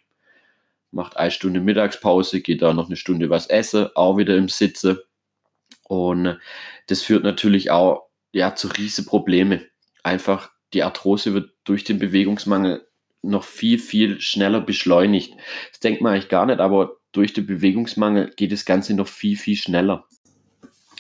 macht 0.95 1.17
eine 1.17 1.31
Stunde 1.31 1.61
Mittagspause, 1.61 2.41
geht 2.41 2.63
da 2.63 2.73
noch 2.73 2.87
eine 2.87 2.97
Stunde 2.97 3.31
was 3.31 3.47
essen, 3.47 3.89
auch 3.95 4.17
wieder 4.17 4.37
im 4.37 4.49
Sitze. 4.49 5.05
Und 5.83 6.39
das 6.87 7.03
führt 7.03 7.25
natürlich 7.25 7.71
auch 7.71 8.09
ja, 8.33 8.55
zu 8.55 8.69
riesen 8.69 9.05
Probleme. 9.05 9.67
Einfach 10.03 10.51
die 10.73 10.83
Arthrose 10.83 11.35
wird 11.35 11.51
durch 11.65 11.85
den 11.85 11.99
Bewegungsmangel 11.99 12.87
noch 13.23 13.45
viel, 13.45 13.79
viel 13.79 14.21
schneller 14.21 14.61
beschleunigt. 14.61 15.35
Das 15.71 15.81
denkt 15.81 16.01
man 16.01 16.13
eigentlich 16.13 16.29
gar 16.29 16.47
nicht, 16.47 16.61
aber 16.61 16.97
durch 17.13 17.33
den 17.33 17.47
Bewegungsmangel 17.47 18.33
geht 18.37 18.53
das 18.53 18.65
Ganze 18.65 18.95
noch 18.95 19.09
viel, 19.09 19.37
viel 19.37 19.57
schneller. 19.57 20.07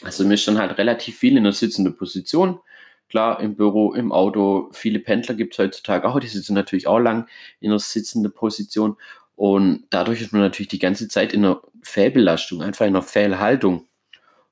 Also 0.02 0.22
man 0.22 0.32
ist 0.32 0.46
dann 0.46 0.58
halt 0.58 0.78
relativ 0.78 1.18
viel 1.18 1.36
in 1.36 1.44
der 1.44 1.52
sitzenden 1.52 1.96
Position. 1.96 2.60
Klar, 3.08 3.40
im 3.40 3.56
Büro, 3.56 3.92
im 3.92 4.12
Auto, 4.12 4.70
viele 4.72 4.98
Pendler 4.98 5.34
gibt 5.34 5.54
es 5.54 5.58
heutzutage 5.58 6.08
auch, 6.08 6.18
die 6.18 6.26
sitzen 6.26 6.54
natürlich 6.54 6.86
auch 6.86 6.98
lang 6.98 7.28
in 7.60 7.70
der 7.70 7.78
sitzenden 7.78 8.32
Position. 8.32 8.96
Und 9.36 9.86
dadurch 9.90 10.20
ist 10.20 10.32
man 10.32 10.42
natürlich 10.42 10.68
die 10.68 10.78
ganze 10.78 11.08
Zeit 11.08 11.32
in 11.32 11.44
einer 11.44 11.60
Fehlbelastung, 11.82 12.62
einfach 12.62 12.86
in 12.86 12.94
einer 12.94 13.02
Fehlhaltung. 13.02 13.88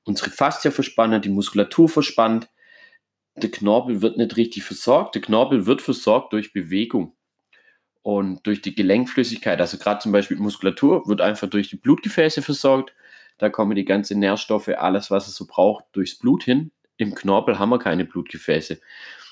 Unsere 0.03 0.29
Faszie 0.29 0.71
verspannt, 0.71 1.23
die 1.23 1.29
Muskulatur 1.29 1.87
verspannt. 1.87 2.49
der 3.35 3.49
Knorpel 3.49 4.01
wird 4.01 4.17
nicht 4.17 4.37
richtig 4.37 4.63
versorgt. 4.63 5.15
Der 5.15 5.21
Knorpel 5.21 5.65
wird 5.65 5.81
versorgt 5.81 6.33
durch 6.33 6.53
Bewegung 6.53 7.15
und 8.03 8.45
durch 8.45 8.61
die 8.61 8.75
Gelenkflüssigkeit. 8.75 9.59
Also 9.59 9.77
gerade 9.77 10.01
zum 10.01 10.11
Beispiel 10.11 10.37
Muskulatur 10.37 11.07
wird 11.07 11.21
einfach 11.21 11.49
durch 11.49 11.69
die 11.69 11.77
Blutgefäße 11.77 12.41
versorgt. 12.41 12.93
Da 13.39 13.49
kommen 13.49 13.75
die 13.75 13.85
ganzen 13.85 14.19
Nährstoffe, 14.19 14.67
alles, 14.67 15.09
was 15.09 15.27
es 15.27 15.35
so 15.35 15.47
braucht, 15.47 15.85
durchs 15.93 16.19
Blut 16.19 16.43
hin. 16.43 16.71
Im 16.97 17.15
Knorpel 17.15 17.57
haben 17.57 17.69
wir 17.69 17.79
keine 17.79 18.05
Blutgefäße. 18.05 18.79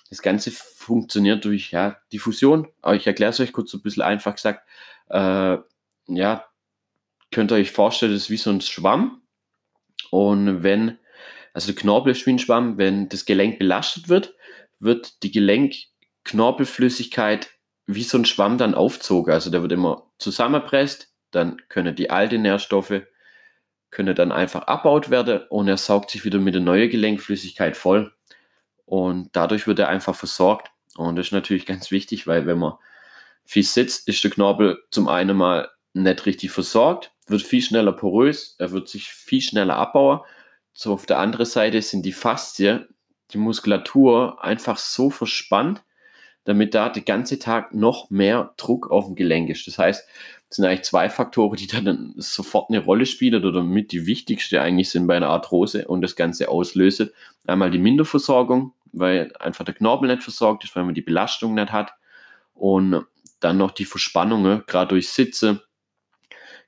Das 0.10 0.22
Ganze 0.22 0.52
funktioniert 0.52 1.46
durch 1.46 1.72
ja, 1.72 1.98
Diffusion. 2.12 2.68
Aber 2.82 2.96
ich 2.96 3.06
erkläre 3.06 3.32
es 3.32 3.40
euch 3.40 3.54
kurz 3.54 3.72
so 3.72 3.78
ein 3.78 3.82
bisschen 3.82 4.04
einfach 4.04 4.36
gesagt. 4.36 4.68
Äh, 5.10 5.58
ja, 6.08 6.46
könnt 7.32 7.52
ihr 7.52 7.56
euch 7.56 7.72
vorstellen, 7.72 8.14
das 8.14 8.22
ist 8.24 8.30
wie 8.30 8.38
so 8.38 8.50
ein 8.50 8.62
Schwamm. 8.62 9.22
Und 10.10 10.64
wenn, 10.64 10.98
also 11.54 11.72
der 11.72 11.82
Knorpel 11.82 12.12
ist 12.12 12.26
wie 12.26 12.32
ein 12.32 12.40
Schwamm, 12.40 12.78
wenn 12.78 13.08
das 13.10 13.26
Gelenk 13.26 13.60
belastet 13.60 14.10
wird, 14.10 14.34
wird 14.80 15.22
die 15.24 15.32
Gelenk-Knorpelflüssigkeit 15.32 17.50
wie 17.88 18.04
so 18.04 18.18
ein 18.18 18.26
Schwamm 18.26 18.58
dann 18.58 18.76
aufzogen. 18.76 19.34
Also 19.34 19.50
der 19.50 19.62
wird 19.62 19.72
immer 19.72 20.12
zusammenpresst, 20.18 21.14
dann 21.32 21.62
können 21.70 21.96
die 21.96 22.10
alten 22.10 22.42
Nährstoffe 22.42 23.04
können 23.92 24.16
dann 24.16 24.32
einfach 24.32 24.64
abbaut 24.64 25.10
werden 25.10 25.42
und 25.50 25.68
er 25.68 25.78
saugt 25.78 26.10
sich 26.10 26.26
wieder 26.26 26.40
mit 26.40 26.56
der 26.56 26.62
neuen 26.62 26.90
Gelenkflüssigkeit 26.90 27.78
voll. 27.78 28.14
Und 28.86 29.30
dadurch 29.34 29.68
wird 29.68 29.80
er 29.80 29.90
einfach 29.90 30.16
versorgt. 30.16 30.72
Und 30.96 31.18
das 31.18 31.28
ist 31.28 31.34
natürlich 31.34 31.66
ganz 31.66 31.92
wichtig, 31.92 32.26
weil 32.26 32.48
wenn 32.48 32.58
man 32.58 32.74
viel 33.52 33.64
sitzt, 33.64 34.08
ist 34.08 34.24
der 34.24 34.32
Knorpel 34.32 34.82
zum 34.92 35.10
einen 35.10 35.36
mal 35.36 35.70
nicht 35.94 36.26
richtig 36.26 36.52
versorgt, 36.52 37.12
wird 37.28 37.42
viel 37.42 37.62
schneller 37.62 37.92
porös, 37.92 38.56
er 38.60 38.72
wird 38.72 38.88
sich 38.88 39.10
viel 39.10 39.42
schneller 39.42 39.76
abbauen. 39.76 40.22
So 40.72 40.94
auf 40.94 41.06
der 41.06 41.20
anderen 41.20 41.46
Seite 41.46 41.82
sind 41.82 42.06
die 42.06 42.14
Faszien, 42.14 42.88
die 43.32 43.38
Muskulatur 43.38 44.42
einfach 44.42 44.78
so 44.78 45.10
verspannt, 45.10 45.84
damit 46.46 46.74
da 46.74 46.88
der 46.88 47.02
ganze 47.02 47.40
Tag 47.40 47.74
noch 47.74 48.10
mehr 48.10 48.54
Druck 48.56 48.90
auf 48.90 49.08
dem 49.08 49.16
Gelenk 49.16 49.50
ist. 49.50 49.68
Das 49.68 49.78
heißt, 49.78 50.08
es 50.50 50.56
sind 50.56 50.64
eigentlich 50.64 50.84
zwei 50.84 51.10
Faktoren, 51.10 51.58
die 51.58 51.68
dann 51.68 52.14
sofort 52.16 52.70
eine 52.70 52.80
Rolle 52.80 53.06
spielen 53.06 53.44
oder 53.44 53.64
mit 53.64 53.92
die 53.92 54.06
wichtigste 54.06 54.62
eigentlich 54.62 54.90
sind 54.90 55.08
bei 55.08 55.18
einer 55.18 55.30
Arthrose 55.30 55.90
und 55.90 56.02
das 56.02 56.16
Ganze 56.16 56.48
auslöst. 56.48 57.12
Einmal 57.48 57.70
die 57.70 57.80
Minderversorgung, 57.80 58.72
weil 58.94 59.34
einfach 59.42 59.66
der 59.66 59.76
Knorpel 59.76 60.08
nicht 60.08 60.24
versorgt 60.24 60.64
ist, 60.64 60.74
weil 60.74 60.86
man 60.86 60.96
die 60.96 61.02
Belastung 61.02 61.56
nicht 61.56 61.74
hat 61.74 61.92
und 62.54 63.06
dann 63.42 63.58
noch 63.58 63.72
die 63.72 63.86
Verspannungen, 63.86 64.64
gerade 64.68 64.90
durch 64.90 65.10
Sitze, 65.10 65.64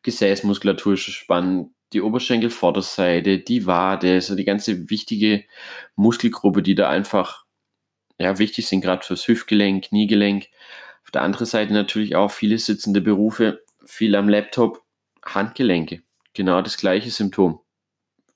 Gesäßmuskulatur 0.04 0.94
ist 0.94 1.04
spannend, 1.12 1.72
die 1.94 2.02
Oberschenkelvorderseite, 2.02 3.40
die 3.40 3.66
Wade, 3.66 4.20
so 4.22 4.36
die 4.36 4.46
ganze 4.46 4.90
wichtige 4.90 5.46
Muskelgruppe, 5.96 6.62
die 6.62 6.76
da 6.76 6.90
einfach 6.90 7.46
ja, 8.20 8.38
wichtig 8.40 8.68
sind, 8.68 8.82
gerade 8.82 9.06
fürs 9.06 9.28
Hüftgelenk, 9.28 9.86
Kniegelenk. 9.86 10.48
Auf 11.04 11.12
der 11.12 11.22
anderen 11.22 11.46
Seite 11.46 11.74
natürlich 11.74 12.16
auch 12.16 12.32
viele 12.32 12.58
sitzende 12.58 13.02
Berufe, 13.02 13.64
viel 13.86 14.16
am 14.16 14.30
Laptop, 14.30 14.84
Handgelenke. 15.24 16.02
Genau 16.34 16.62
das 16.62 16.78
gleiche 16.78 17.12
Symptom. 17.12 17.60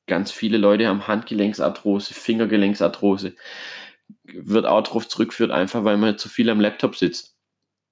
Ganz 0.05 0.31
viele 0.31 0.57
Leute 0.57 0.87
haben 0.87 1.07
Handgelenksarthrose, 1.07 2.13
Fingergelenksarthrose. 2.13 3.35
Wird 4.23 4.65
auch 4.65 4.83
darauf 4.83 5.07
zurückgeführt, 5.07 5.51
einfach 5.51 5.83
weil 5.83 5.97
man 5.97 6.17
zu 6.17 6.29
viel 6.29 6.49
am 6.49 6.61
Laptop 6.61 6.95
sitzt. 6.95 7.36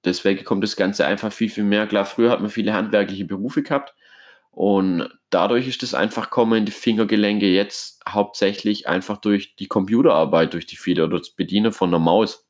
Deswegen 0.04 0.44
kommt 0.44 0.62
das 0.62 0.76
Ganze 0.76 1.06
einfach 1.06 1.32
viel, 1.32 1.48
viel 1.48 1.64
mehr. 1.64 1.86
Klar, 1.86 2.04
früher 2.04 2.30
hat 2.30 2.40
man 2.40 2.50
viele 2.50 2.74
handwerkliche 2.74 3.24
Berufe 3.24 3.62
gehabt 3.62 3.94
und 4.56 5.06
dadurch 5.28 5.68
ist 5.68 5.82
es 5.82 5.92
einfach 5.92 6.30
kommen, 6.30 6.64
die 6.64 6.72
Fingergelenke 6.72 7.46
jetzt 7.46 8.00
hauptsächlich 8.08 8.88
einfach 8.88 9.18
durch 9.18 9.54
die 9.54 9.66
Computerarbeit, 9.66 10.54
durch 10.54 10.64
die 10.64 10.76
viele 10.76 11.04
oder 11.04 11.18
das 11.18 11.28
Bedienen 11.28 11.72
von 11.72 11.90
der 11.90 12.00
Maus. 12.00 12.48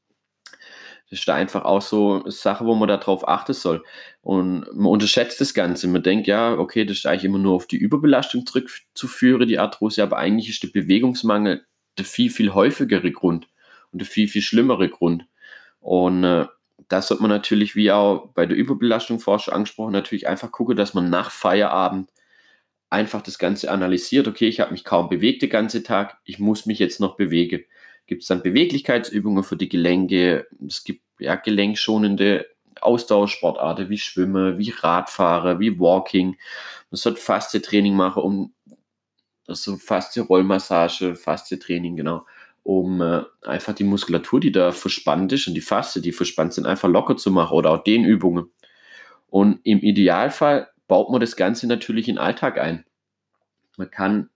Das 1.11 1.19
ist 1.19 1.27
da 1.27 1.35
einfach 1.35 1.65
auch 1.65 1.83
so 1.83 2.23
eine 2.23 2.31
Sache, 2.31 2.65
wo 2.65 2.77
man 2.77 2.87
darauf 2.87 3.27
achten 3.27 3.55
soll. 3.55 3.83
Und 4.21 4.67
man 4.73 4.93
unterschätzt 4.93 5.41
das 5.41 5.53
Ganze. 5.53 5.89
Man 5.89 6.05
denkt, 6.05 6.29
ja, 6.29 6.57
okay, 6.57 6.85
das 6.85 6.99
ist 6.99 7.07
eigentlich 7.07 7.25
immer 7.25 7.39
nur 7.39 7.55
auf 7.55 7.67
die 7.67 7.77
Überbelastung 7.77 8.47
zurückzuführen, 8.47 9.49
die 9.49 9.59
Arthrose, 9.59 10.05
aber 10.05 10.19
eigentlich 10.19 10.49
ist 10.49 10.63
der 10.63 10.69
Bewegungsmangel 10.69 11.67
der 11.99 12.05
viel, 12.05 12.31
viel 12.31 12.55
häufigere 12.55 13.11
Grund 13.11 13.49
und 13.91 14.01
der 14.01 14.07
viel, 14.07 14.29
viel 14.29 14.43
schlimmere 14.43 14.89
Grund. 14.89 15.27
Und 15.81 16.23
äh, 16.23 16.47
da 16.89 17.03
sollte 17.03 17.23
man 17.23 17.31
natürlich, 17.31 17.75
wie 17.75 17.91
auch 17.91 18.29
bei 18.35 18.47
der 18.47 18.57
Überbelastung 18.57 19.19
vorher 19.21 19.55
angesprochen, 19.55 19.93
natürlich 19.93 20.29
einfach 20.29 20.53
gucken, 20.53 20.77
dass 20.77 20.95
man 20.95 21.11
nach 21.11 21.31
Feierabend 21.31 22.11
einfach 22.91 23.23
das 23.23 23.39
Ganze 23.39 23.71
analysiert. 23.71 24.29
Okay, 24.29 24.49
ich 24.49 24.61
habe 24.61 24.73
mich 24.73 24.85
kaum 24.85 25.09
bewegt 25.09 25.43
den 25.43 25.51
ganzen 25.51 25.85
Tag, 25.85 26.19
ich 26.25 26.39
muss 26.39 26.67
mich 26.67 26.79
jetzt 26.79 27.01
noch 27.01 27.17
bewegen. 27.17 27.65
Gibt 28.07 28.23
es 28.23 28.29
dann 28.29 28.43
Beweglichkeitsübungen 28.43 29.43
für 29.43 29.57
die 29.57 29.69
Gelenke? 29.69 30.47
Es 30.67 30.85
gibt 30.85 31.03
ja 31.19 31.35
gelenkschonende 31.35 32.47
Ausdauersportarten 32.81 33.89
wie 33.89 33.99
Schwimmen, 33.99 34.59
wie 34.59 34.71
Radfahren, 34.71 35.59
wie 35.59 35.81
Walking. 35.81 36.37
Man 36.91 36.97
sollte 36.97 37.21
Faszie-Training 37.21 37.95
machen, 37.95 38.23
um 38.23 38.55
also 39.49 39.77
Faszie-Rollmassage, 39.77 41.17
Faszie-Training, 41.17 41.97
genau 41.97 42.25
um 42.67 43.01
äh, 43.01 43.23
einfach 43.43 43.75
die 43.75 43.85
Muskulatur, 43.85 44.41
die 44.41 44.51
da 44.51 44.73
verspannt 44.73 45.33
ist 45.33 45.47
und 45.47 45.55
die 45.55 45.61
Faste, 45.61 46.01
die 46.01 46.11
verspannt 46.11 46.53
sind, 46.53 46.67
einfach 46.67 46.89
locker 46.89 47.17
zu 47.17 47.31
machen 47.31 47.55
oder 47.55 47.71
auch 47.71 47.85
Dehnübungen. 47.85 48.51
Und 49.29 49.61
im 49.63 49.79
Idealfall 49.79 50.69
baut 50.89 51.11
man 51.11 51.21
das 51.21 51.37
Ganze 51.37 51.69
natürlich 51.69 52.09
in 52.09 52.17
den 52.17 52.21
Alltag 52.21 52.59
ein. 52.59 52.85
Man 53.77 53.89
kann 53.89 54.31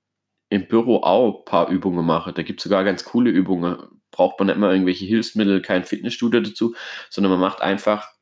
im 0.48 0.68
Büro 0.68 0.98
auch 0.98 1.40
ein 1.40 1.44
paar 1.44 1.70
Übungen 1.70 2.06
machen. 2.06 2.32
Da 2.36 2.42
gibt 2.42 2.60
es 2.60 2.64
sogar 2.64 2.84
ganz 2.84 3.04
coole 3.04 3.30
Übungen. 3.30 3.78
Braucht 4.12 4.38
man 4.38 4.46
nicht 4.46 4.58
mal 4.58 4.72
irgendwelche 4.72 5.06
Hilfsmittel, 5.06 5.60
kein 5.60 5.82
Fitnessstudio 5.82 6.40
dazu, 6.40 6.76
sondern 7.08 7.32
man 7.32 7.40
macht 7.40 7.62
einfach 7.62 8.12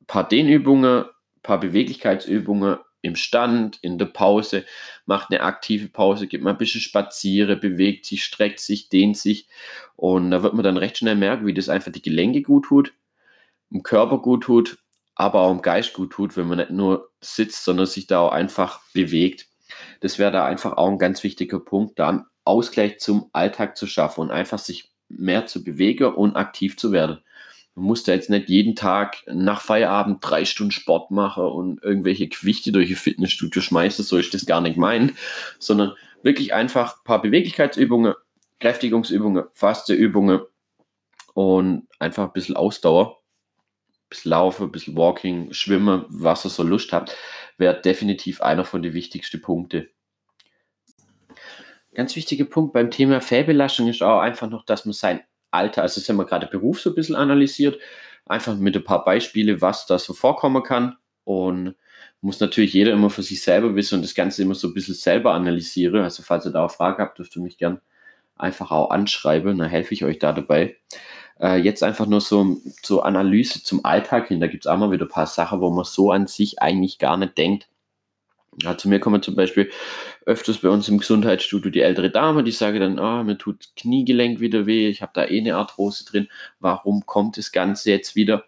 ein 0.00 0.06
paar 0.06 0.26
Dehnübungen, 0.26 1.04
ein 1.04 1.42
paar 1.44 1.60
Beweglichkeitsübungen 1.60 2.78
im 3.06 3.16
Stand, 3.16 3.78
in 3.82 3.98
der 3.98 4.06
Pause, 4.06 4.64
macht 5.06 5.30
eine 5.30 5.40
aktive 5.42 5.88
Pause, 5.88 6.26
geht 6.26 6.42
mal 6.42 6.50
ein 6.50 6.58
bisschen 6.58 6.80
spazieren, 6.80 7.58
bewegt 7.60 8.06
sich, 8.06 8.24
streckt 8.24 8.60
sich, 8.60 8.88
dehnt 8.88 9.16
sich. 9.16 9.48
Und 9.96 10.30
da 10.30 10.42
wird 10.42 10.54
man 10.54 10.64
dann 10.64 10.76
recht 10.76 10.98
schnell 10.98 11.16
merken, 11.16 11.46
wie 11.46 11.54
das 11.54 11.68
einfach 11.68 11.92
die 11.92 12.02
Gelenke 12.02 12.42
gut 12.42 12.66
tut, 12.66 12.92
im 13.70 13.82
Körper 13.82 14.18
gut 14.18 14.44
tut, 14.44 14.78
aber 15.14 15.40
auch 15.40 15.50
im 15.50 15.62
Geist 15.62 15.94
gut 15.94 16.12
tut, 16.12 16.36
wenn 16.36 16.48
man 16.48 16.58
nicht 16.58 16.70
nur 16.70 17.10
sitzt, 17.20 17.64
sondern 17.64 17.86
sich 17.86 18.06
da 18.06 18.20
auch 18.20 18.32
einfach 18.32 18.80
bewegt. 18.92 19.48
Das 20.00 20.18
wäre 20.18 20.32
da 20.32 20.44
einfach 20.44 20.76
auch 20.76 20.88
ein 20.88 20.98
ganz 20.98 21.22
wichtiger 21.22 21.58
Punkt, 21.58 21.98
da 21.98 22.08
einen 22.08 22.24
Ausgleich 22.44 22.98
zum 23.00 23.28
Alltag 23.32 23.76
zu 23.76 23.86
schaffen 23.86 24.20
und 24.20 24.30
einfach 24.30 24.58
sich 24.58 24.92
mehr 25.08 25.46
zu 25.46 25.64
bewegen 25.64 26.14
und 26.14 26.36
aktiv 26.36 26.76
zu 26.76 26.92
werden. 26.92 27.20
Man 27.76 27.84
muss 27.84 28.04
da 28.04 28.12
jetzt 28.12 28.30
nicht 28.30 28.48
jeden 28.48 28.74
Tag 28.74 29.18
nach 29.26 29.60
Feierabend 29.60 30.18
drei 30.22 30.46
Stunden 30.46 30.72
Sport 30.72 31.10
machen 31.10 31.44
und 31.44 31.82
irgendwelche 31.82 32.26
Gewichte 32.26 32.72
durch 32.72 32.88
ein 32.88 32.96
Fitnessstudio 32.96 33.60
schmeißen, 33.60 34.02
so 34.02 34.16
ist 34.16 34.32
das 34.32 34.46
gar 34.46 34.62
nicht 34.62 34.78
mein, 34.78 35.14
sondern 35.58 35.92
wirklich 36.22 36.54
einfach 36.54 36.96
ein 36.96 37.04
paar 37.04 37.20
Beweglichkeitsübungen, 37.20 38.14
Kräftigungsübungen, 38.60 39.44
Fasteübungen 39.52 40.40
und 41.34 41.86
einfach 41.98 42.24
ein 42.24 42.32
bisschen 42.32 42.56
Ausdauer, 42.56 43.18
ein 43.88 44.08
bisschen 44.08 44.30
Laufen, 44.30 44.62
ein 44.64 44.72
bisschen 44.72 44.96
Walking, 44.96 45.52
Schwimmen, 45.52 46.06
was 46.08 46.46
ihr 46.46 46.50
so 46.50 46.62
Lust 46.62 46.94
habt, 46.94 47.14
wäre 47.58 47.78
definitiv 47.78 48.40
einer 48.40 48.64
von 48.64 48.82
den 48.82 48.94
wichtigsten 48.94 49.42
Punkten. 49.42 49.86
Ganz 51.92 52.16
wichtiger 52.16 52.46
Punkt 52.46 52.72
beim 52.72 52.90
Thema 52.90 53.20
Fehlbelastung 53.20 53.86
ist 53.88 54.02
auch 54.02 54.20
einfach 54.20 54.48
noch, 54.48 54.64
dass 54.64 54.86
man 54.86 54.94
sein 54.94 55.20
Alter, 55.56 55.82
also 55.82 56.00
das 56.00 56.08
haben 56.08 56.16
wir 56.16 56.24
gerade 56.24 56.46
Beruf 56.46 56.80
so 56.80 56.90
ein 56.90 56.94
bisschen 56.94 57.16
analysiert, 57.16 57.78
einfach 58.26 58.56
mit 58.56 58.76
ein 58.76 58.84
paar 58.84 59.04
Beispiele, 59.04 59.60
was 59.60 59.86
da 59.86 59.98
so 59.98 60.12
vorkommen 60.12 60.62
kann 60.62 60.96
und 61.24 61.74
muss 62.20 62.40
natürlich 62.40 62.72
jeder 62.72 62.92
immer 62.92 63.10
für 63.10 63.22
sich 63.22 63.42
selber 63.42 63.74
wissen 63.74 63.96
und 63.96 64.02
das 64.02 64.14
Ganze 64.14 64.42
immer 64.42 64.54
so 64.54 64.68
ein 64.68 64.74
bisschen 64.74 64.94
selber 64.94 65.32
analysieren. 65.34 66.02
Also 66.02 66.22
falls 66.22 66.44
ihr 66.44 66.52
da 66.52 66.64
auch 66.64 66.70
Fragen 66.70 67.02
habt, 67.02 67.18
dürft 67.18 67.36
ihr 67.36 67.42
mich 67.42 67.58
gern 67.58 67.80
einfach 68.36 68.70
auch 68.70 68.90
anschreiben, 68.90 69.58
dann 69.58 69.68
helfe 69.68 69.94
ich 69.94 70.04
euch 70.04 70.18
da 70.18 70.32
dabei. 70.32 70.76
Äh, 71.40 71.58
jetzt 71.58 71.82
einfach 71.82 72.06
nur 72.06 72.20
so 72.20 72.56
zur 72.82 73.04
Analyse 73.04 73.62
zum 73.62 73.84
Alltag 73.84 74.28
hin, 74.28 74.40
da 74.40 74.46
gibt 74.46 74.64
es 74.64 74.70
auch 74.70 74.76
mal 74.76 74.90
wieder 74.90 75.06
ein 75.06 75.10
paar 75.10 75.26
Sachen, 75.26 75.60
wo 75.60 75.70
man 75.70 75.84
so 75.84 76.10
an 76.10 76.26
sich 76.26 76.60
eigentlich 76.60 76.98
gar 76.98 77.16
nicht 77.16 77.36
denkt. 77.38 77.68
Ja, 78.62 78.78
zu 78.78 78.88
mir 78.88 79.00
kommen 79.00 79.22
zum 79.22 79.34
Beispiel 79.34 79.70
öfters 80.24 80.58
bei 80.58 80.70
uns 80.70 80.88
im 80.88 80.98
Gesundheitsstudio 80.98 81.70
die 81.70 81.82
ältere 81.82 82.10
Dame, 82.10 82.42
die 82.42 82.52
sage 82.52 82.80
dann, 82.80 82.98
ah, 82.98 83.22
mir 83.22 83.36
tut 83.36 83.68
Kniegelenk 83.76 84.40
wieder 84.40 84.64
weh, 84.66 84.88
ich 84.88 85.02
habe 85.02 85.12
da 85.14 85.26
eh 85.26 85.40
eine 85.40 85.56
Arthrose 85.56 86.06
drin, 86.06 86.28
warum 86.58 87.04
kommt 87.04 87.36
das 87.36 87.52
Ganze 87.52 87.90
jetzt 87.90 88.16
wieder? 88.16 88.44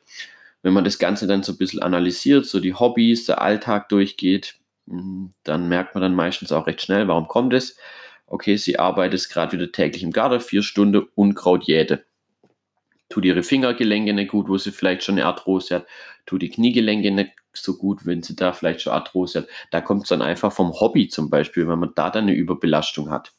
Wenn 0.62 0.72
man 0.72 0.84
das 0.84 0.98
Ganze 0.98 1.26
dann 1.26 1.42
so 1.42 1.52
ein 1.52 1.58
bisschen 1.58 1.82
analysiert, 1.82 2.46
so 2.46 2.58
die 2.60 2.74
Hobbys, 2.74 3.26
der 3.26 3.42
Alltag 3.42 3.90
durchgeht, 3.90 4.56
hm, 4.88 5.32
dann 5.44 5.68
merkt 5.68 5.94
man 5.94 6.02
dann 6.02 6.14
meistens 6.14 6.52
auch 6.52 6.66
recht 6.66 6.80
schnell, 6.82 7.06
warum 7.08 7.28
kommt 7.28 7.52
es? 7.52 7.76
Okay, 8.26 8.56
sie 8.56 8.78
arbeitet 8.78 9.28
gerade 9.28 9.52
wieder 9.52 9.72
täglich 9.72 10.02
im 10.02 10.12
Garten, 10.12 10.40
vier 10.40 10.62
Stunden 10.62 11.06
Unkraut 11.14 11.64
jäte 11.64 12.04
tut 13.08 13.24
ihre 13.24 13.42
Fingergelenke 13.42 14.12
nicht 14.12 14.30
gut, 14.30 14.48
wo 14.48 14.58
sie 14.58 14.72
vielleicht 14.72 15.02
schon 15.02 15.16
eine 15.16 15.26
Arthrose 15.26 15.76
hat, 15.76 15.86
tut 16.26 16.42
die 16.42 16.50
Kniegelenke 16.50 17.10
nicht 17.10 17.32
so 17.52 17.76
gut, 17.76 18.06
wenn 18.06 18.22
sie 18.22 18.36
da 18.36 18.52
vielleicht 18.52 18.82
schon 18.82 18.92
Arthrose 18.92 19.40
hat. 19.40 19.48
Da 19.70 19.80
kommt 19.80 20.02
es 20.02 20.08
dann 20.08 20.22
einfach 20.22 20.52
vom 20.52 20.72
Hobby 20.72 21.08
zum 21.08 21.30
Beispiel, 21.30 21.68
wenn 21.68 21.78
man 21.78 21.92
da 21.94 22.10
dann 22.10 22.24
eine 22.24 22.34
Überbelastung 22.34 23.10
hat. 23.10 23.32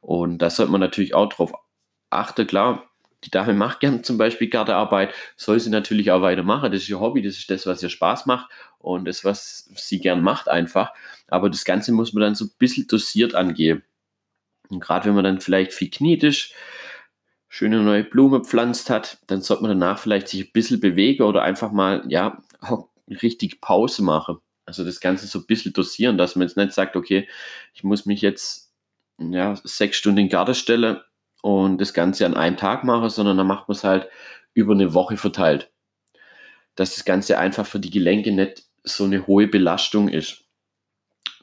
Und 0.00 0.38
da 0.38 0.50
sollte 0.50 0.72
man 0.72 0.80
natürlich 0.80 1.14
auch 1.14 1.28
drauf 1.28 1.52
achten. 2.08 2.46
Klar, 2.46 2.90
die 3.24 3.30
Dame 3.30 3.52
macht 3.52 3.80
gern 3.80 4.02
zum 4.02 4.16
Beispiel 4.16 4.48
Gartenarbeit, 4.48 5.12
soll 5.36 5.60
sie 5.60 5.70
natürlich 5.70 6.10
auch 6.10 6.22
weitermachen. 6.22 6.72
Das 6.72 6.82
ist 6.82 6.88
ihr 6.88 7.00
Hobby, 7.00 7.22
das 7.22 7.36
ist 7.36 7.50
das, 7.50 7.66
was 7.66 7.82
ihr 7.82 7.90
Spaß 7.90 8.26
macht 8.26 8.50
und 8.78 9.04
das, 9.04 9.24
was 9.24 9.70
sie 9.74 10.00
gern 10.00 10.22
macht 10.22 10.48
einfach. 10.48 10.92
Aber 11.28 11.50
das 11.50 11.64
Ganze 11.64 11.92
muss 11.92 12.12
man 12.12 12.22
dann 12.22 12.34
so 12.34 12.46
ein 12.46 12.52
bisschen 12.58 12.86
dosiert 12.86 13.34
angehen. 13.34 13.84
Und 14.70 14.80
gerade 14.80 15.06
wenn 15.06 15.14
man 15.14 15.24
dann 15.24 15.40
vielleicht 15.40 15.72
viel 15.72 15.90
kniet 15.90 16.22
ist, 16.22 16.54
schöne 17.52 17.82
neue 17.82 18.04
Blume 18.04 18.44
pflanzt 18.44 18.90
hat, 18.90 19.18
dann 19.26 19.42
sollte 19.42 19.64
man 19.64 19.72
danach 19.72 19.98
vielleicht 19.98 20.28
sich 20.28 20.46
ein 20.46 20.52
bisschen 20.52 20.78
bewegen 20.78 21.24
oder 21.24 21.42
einfach 21.42 21.72
mal, 21.72 22.04
ja, 22.06 22.40
richtig 23.08 23.60
Pause 23.60 24.04
machen. 24.04 24.38
Also 24.64 24.84
das 24.84 25.00
Ganze 25.00 25.26
so 25.26 25.40
ein 25.40 25.46
bisschen 25.46 25.72
dosieren, 25.72 26.16
dass 26.16 26.36
man 26.36 26.46
jetzt 26.46 26.56
nicht 26.56 26.72
sagt, 26.72 26.94
okay, 26.94 27.28
ich 27.74 27.82
muss 27.82 28.06
mich 28.06 28.22
jetzt 28.22 28.72
ja, 29.18 29.56
sechs 29.64 29.96
Stunden 29.96 30.20
in 30.20 30.28
den 30.28 30.54
stellen 30.54 31.00
und 31.42 31.80
das 31.80 31.92
Ganze 31.92 32.24
an 32.24 32.34
einem 32.34 32.56
Tag 32.56 32.84
machen, 32.84 33.10
sondern 33.10 33.36
dann 33.36 33.48
macht 33.48 33.66
man 33.66 33.74
es 33.74 33.82
halt 33.82 34.08
über 34.54 34.72
eine 34.72 34.94
Woche 34.94 35.16
verteilt. 35.16 35.72
Dass 36.76 36.94
das 36.94 37.04
Ganze 37.04 37.36
einfach 37.36 37.66
für 37.66 37.80
die 37.80 37.90
Gelenke 37.90 38.30
nicht 38.30 38.62
so 38.84 39.04
eine 39.04 39.26
hohe 39.26 39.48
Belastung 39.48 40.08
ist. 40.08 40.44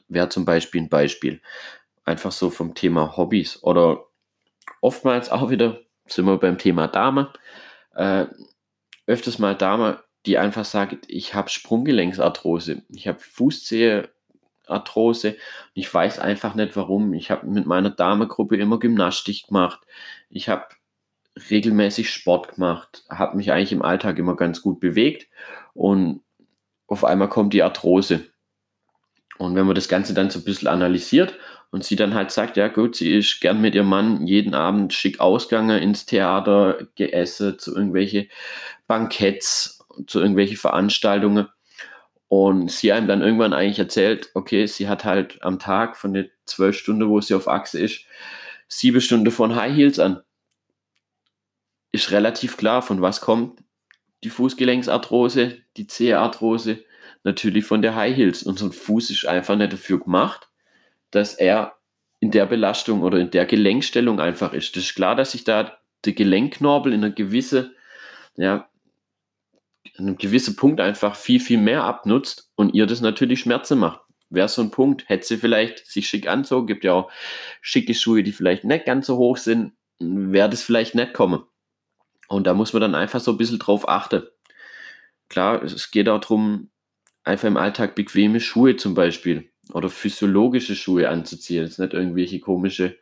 Wäre 0.08 0.30
zum 0.30 0.46
Beispiel 0.46 0.80
ein 0.80 0.88
Beispiel. 0.88 1.42
Einfach 2.06 2.32
so 2.32 2.48
vom 2.48 2.74
Thema 2.74 3.18
Hobbys 3.18 3.62
oder 3.62 4.06
oftmals 4.80 5.30
auch 5.30 5.50
wieder, 5.50 5.82
sind 6.08 6.26
wir 6.26 6.38
beim 6.38 6.58
Thema 6.58 6.88
Dame, 6.88 7.32
äh, 7.94 8.26
öfters 9.06 9.38
mal 9.38 9.54
Dame, 9.54 10.02
die 10.26 10.38
einfach 10.38 10.64
sagt, 10.64 11.06
ich 11.08 11.34
habe 11.34 11.48
Sprunggelenksarthrose, 11.48 12.82
ich 12.90 13.08
habe 13.08 13.18
Fußzehe 13.18 14.10
Arthrose. 14.68 15.36
Ich 15.74 15.92
weiß 15.92 16.18
einfach 16.18 16.54
nicht 16.54 16.76
warum. 16.76 17.14
Ich 17.14 17.30
habe 17.30 17.46
mit 17.46 17.66
meiner 17.66 17.90
Damengruppe 17.90 18.56
immer 18.56 18.78
Gymnastik 18.78 19.46
gemacht. 19.48 19.80
Ich 20.30 20.48
habe 20.48 20.66
regelmäßig 21.50 22.10
Sport 22.10 22.54
gemacht, 22.54 23.04
habe 23.08 23.36
mich 23.36 23.52
eigentlich 23.52 23.72
im 23.72 23.82
Alltag 23.82 24.18
immer 24.18 24.34
ganz 24.34 24.60
gut 24.60 24.80
bewegt 24.80 25.28
und 25.72 26.20
auf 26.88 27.04
einmal 27.04 27.28
kommt 27.28 27.52
die 27.52 27.62
Arthrose. 27.62 28.26
Und 29.38 29.54
wenn 29.54 29.66
man 29.66 29.76
das 29.76 29.88
Ganze 29.88 30.14
dann 30.14 30.30
so 30.30 30.40
ein 30.40 30.44
bisschen 30.44 30.66
analysiert 30.66 31.38
und 31.70 31.84
sie 31.84 31.96
dann 31.96 32.14
halt 32.14 32.30
sagt, 32.30 32.56
ja 32.56 32.68
gut, 32.68 32.96
sie 32.96 33.14
ist 33.14 33.40
gern 33.40 33.60
mit 33.60 33.74
ihrem 33.74 33.88
Mann 33.88 34.26
jeden 34.26 34.54
Abend 34.54 34.92
schick 34.94 35.20
ausgegangen 35.20 35.82
ins 35.82 36.06
Theater, 36.06 36.88
geessen, 36.94 37.58
zu 37.58 37.74
irgendwelche 37.74 38.28
Banketts, 38.86 39.84
zu 40.06 40.20
irgendwelche 40.20 40.56
Veranstaltungen 40.56 41.48
und 42.28 42.70
sie 42.70 42.92
einem 42.92 43.08
dann 43.08 43.22
irgendwann 43.22 43.52
eigentlich 43.52 43.78
erzählt, 43.78 44.30
okay, 44.34 44.66
sie 44.66 44.88
hat 44.88 45.04
halt 45.04 45.42
am 45.42 45.58
Tag 45.58 45.96
von 45.96 46.12
den 46.12 46.30
zwölf 46.44 46.76
Stunden, 46.76 47.08
wo 47.08 47.20
sie 47.20 47.34
auf 47.34 47.48
Achse 47.48 47.80
ist, 47.80 48.04
sieben 48.68 49.00
Stunden 49.00 49.30
von 49.30 49.56
High 49.56 49.74
Heels 49.74 49.98
an. 49.98 50.20
Ist 51.90 52.10
relativ 52.10 52.58
klar, 52.58 52.82
von 52.82 53.00
was 53.00 53.20
kommt 53.20 53.62
die 54.24 54.30
Fußgelenksarthrose, 54.30 55.58
die 55.76 55.86
Zehearthrose, 55.86 56.84
natürlich 57.24 57.64
von 57.64 57.82
der 57.82 57.94
High 57.94 58.16
Heels. 58.16 58.42
Und 58.42 58.58
so 58.58 58.66
ein 58.66 58.72
Fuß 58.72 59.10
ist 59.10 59.26
einfach 59.26 59.56
nicht 59.56 59.72
dafür 59.72 60.00
gemacht, 60.00 60.47
dass 61.10 61.34
er 61.34 61.76
in 62.20 62.30
der 62.30 62.46
Belastung 62.46 63.02
oder 63.02 63.18
in 63.18 63.30
der 63.30 63.46
Gelenkstellung 63.46 64.20
einfach 64.20 64.52
ist. 64.52 64.76
Das 64.76 64.84
ist 64.84 64.94
klar, 64.94 65.14
dass 65.14 65.32
sich 65.32 65.44
da 65.44 65.78
der 66.04 66.12
Gelenkknorbel 66.12 66.92
in 66.92 67.04
einer 67.04 67.14
gewissen 67.14 67.74
ja, 68.36 68.68
einem 69.98 70.16
gewissen 70.16 70.56
Punkt 70.56 70.80
einfach 70.80 71.16
viel, 71.16 71.40
viel 71.40 71.58
mehr 71.58 71.84
abnutzt 71.84 72.50
und 72.54 72.74
ihr 72.74 72.86
das 72.86 73.00
natürlich 73.00 73.40
Schmerzen 73.40 73.78
macht. 73.78 74.00
Wäre 74.30 74.48
so 74.48 74.62
ein 74.62 74.70
Punkt, 74.70 75.08
hätte 75.08 75.26
sie 75.26 75.38
vielleicht 75.38 75.86
sich 75.86 76.08
schick 76.08 76.28
anzogen, 76.28 76.66
gibt 76.66 76.84
ja 76.84 76.92
auch 76.92 77.10
schicke 77.60 77.94
Schuhe, 77.94 78.22
die 78.22 78.32
vielleicht 78.32 78.64
nicht 78.64 78.84
ganz 78.84 79.06
so 79.06 79.16
hoch 79.16 79.38
sind, 79.38 79.72
wäre 79.98 80.50
das 80.50 80.62
vielleicht 80.62 80.94
nicht 80.94 81.14
kommen. 81.14 81.42
Und 82.28 82.46
da 82.46 82.54
muss 82.54 82.72
man 82.72 82.82
dann 82.82 82.94
einfach 82.94 83.20
so 83.20 83.32
ein 83.32 83.38
bisschen 83.38 83.58
drauf 83.58 83.88
achten. 83.88 84.24
Klar, 85.28 85.62
es 85.62 85.90
geht 85.90 86.08
auch 86.08 86.20
darum, 86.20 86.70
einfach 87.24 87.48
im 87.48 87.56
Alltag 87.56 87.94
bequeme 87.94 88.40
Schuhe 88.40 88.76
zum 88.76 88.94
Beispiel 88.94 89.50
oder 89.72 89.88
physiologische 89.88 90.74
Schuhe 90.74 91.08
anzuziehen. 91.08 91.64
Jetzt 91.64 91.78
nicht 91.78 91.94
irgendwelche 91.94 92.40
komische 92.40 92.96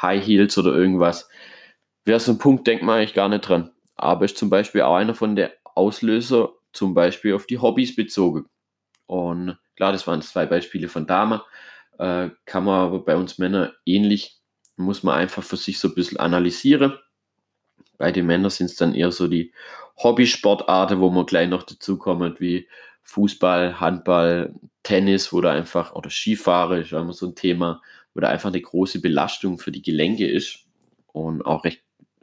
High 0.00 0.24
Heels 0.24 0.58
oder 0.58 0.74
irgendwas. 0.74 1.28
Wäre 2.04 2.20
so 2.20 2.32
ein 2.32 2.38
Punkt, 2.38 2.66
denkt 2.66 2.84
man 2.84 2.98
eigentlich 2.98 3.14
gar 3.14 3.28
nicht 3.28 3.42
dran. 3.42 3.70
Aber 3.96 4.24
ist 4.24 4.36
zum 4.36 4.50
Beispiel 4.50 4.82
auch 4.82 4.96
einer 4.96 5.14
von 5.14 5.36
der 5.36 5.52
Auslöser 5.74 6.52
zum 6.72 6.94
Beispiel 6.94 7.34
auf 7.34 7.46
die 7.46 7.58
Hobbys 7.58 7.94
bezogen. 7.96 8.46
Und 9.06 9.56
klar, 9.76 9.92
das 9.92 10.06
waren 10.06 10.22
zwei 10.22 10.46
Beispiele 10.46 10.88
von 10.88 11.06
Damen. 11.06 11.40
Äh, 11.98 12.30
kann 12.44 12.64
man 12.64 12.80
aber 12.80 12.98
bei 13.04 13.16
uns 13.16 13.38
Männern 13.38 13.72
ähnlich, 13.86 14.38
muss 14.76 15.02
man 15.02 15.14
einfach 15.14 15.42
für 15.42 15.56
sich 15.56 15.78
so 15.78 15.88
ein 15.88 15.94
bisschen 15.94 16.18
analysieren. 16.18 16.98
Bei 17.96 18.10
den 18.10 18.26
Männern 18.26 18.50
sind 18.50 18.66
es 18.66 18.76
dann 18.76 18.94
eher 18.94 19.12
so 19.12 19.28
die 19.28 19.52
Hobbysportarten, 20.02 21.00
wo 21.00 21.10
man 21.10 21.26
gleich 21.26 21.48
noch 21.48 21.62
dazu 21.62 21.96
kommt, 21.96 22.40
wie 22.40 22.68
Fußball, 23.04 23.80
Handball, 23.80 24.54
Tennis, 24.82 25.32
wo 25.32 25.40
da 25.40 25.52
einfach, 25.52 25.94
oder 25.94 26.10
Skifahren 26.10 26.82
ist 26.82 26.92
immer 26.92 27.12
so 27.12 27.26
ein 27.26 27.34
Thema, 27.34 27.80
wo 28.14 28.20
da 28.20 28.28
einfach 28.28 28.48
eine 28.48 28.60
große 28.60 29.00
Belastung 29.00 29.58
für 29.58 29.72
die 29.72 29.82
Gelenke 29.82 30.26
ist 30.26 30.66
und 31.12 31.42
auch 31.42 31.64
recht 31.64 31.82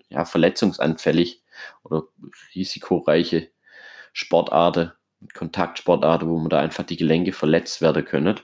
ja, 0.10 0.26
verletzungsanfällig 0.26 1.41
oder 1.84 2.04
risikoreiche 2.56 3.50
Sportarten, 4.13 4.91
Kontaktsportarten, 5.34 6.28
wo 6.28 6.38
man 6.38 6.50
da 6.50 6.60
einfach 6.60 6.84
die 6.84 6.98
Gelenke 6.98 7.32
verletzt 7.32 7.82
werden 7.82 8.04
können. 8.04 8.39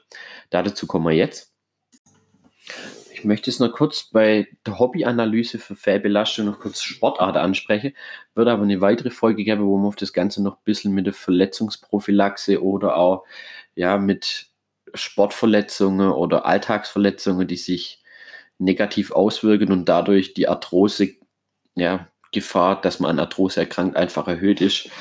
Dazu 0.49 0.87
kommen 0.87 1.07
wir 1.07 1.13
jetzt. 1.15 1.56
Ich 3.17 3.23
möchte 3.23 3.49
es 3.49 3.59
noch 3.59 3.71
kurz 3.71 4.03
bei 4.03 4.47
der 4.63 4.77
Hobbyanalyse 4.77 5.57
für 5.57 5.75
Fehlbelastung 5.75 6.45
noch 6.45 6.59
kurz 6.59 6.83
Sportarten 6.83 7.39
ansprechen. 7.39 7.95
Wird 8.35 8.47
aber 8.47 8.61
eine 8.61 8.79
weitere 8.79 9.09
Folge 9.09 9.43
geben, 9.43 9.65
wo 9.65 9.75
man 9.75 9.87
auf 9.87 9.95
das 9.95 10.13
Ganze 10.13 10.43
noch 10.43 10.57
ein 10.57 10.63
bisschen 10.65 10.93
mit 10.93 11.07
der 11.07 11.13
Verletzungsprophylaxe 11.13 12.63
oder 12.63 12.95
auch 12.95 13.23
ja, 13.73 13.97
mit 13.97 14.51
Sportverletzungen 14.93 16.11
oder 16.11 16.45
Alltagsverletzungen, 16.45 17.47
die 17.47 17.57
sich 17.57 18.03
negativ 18.59 19.11
auswirken 19.11 19.71
und 19.71 19.89
dadurch 19.89 20.35
die 20.35 20.47
Arthrose 20.47 21.15
ja, 21.73 22.09
Gefahr, 22.31 22.79
dass 22.81 22.99
man 22.99 23.09
an 23.09 23.19
Arthrose 23.19 23.61
erkrankt, 23.61 23.95
einfach 23.95 24.27
erhöht 24.27 24.61
ist, 24.61 24.91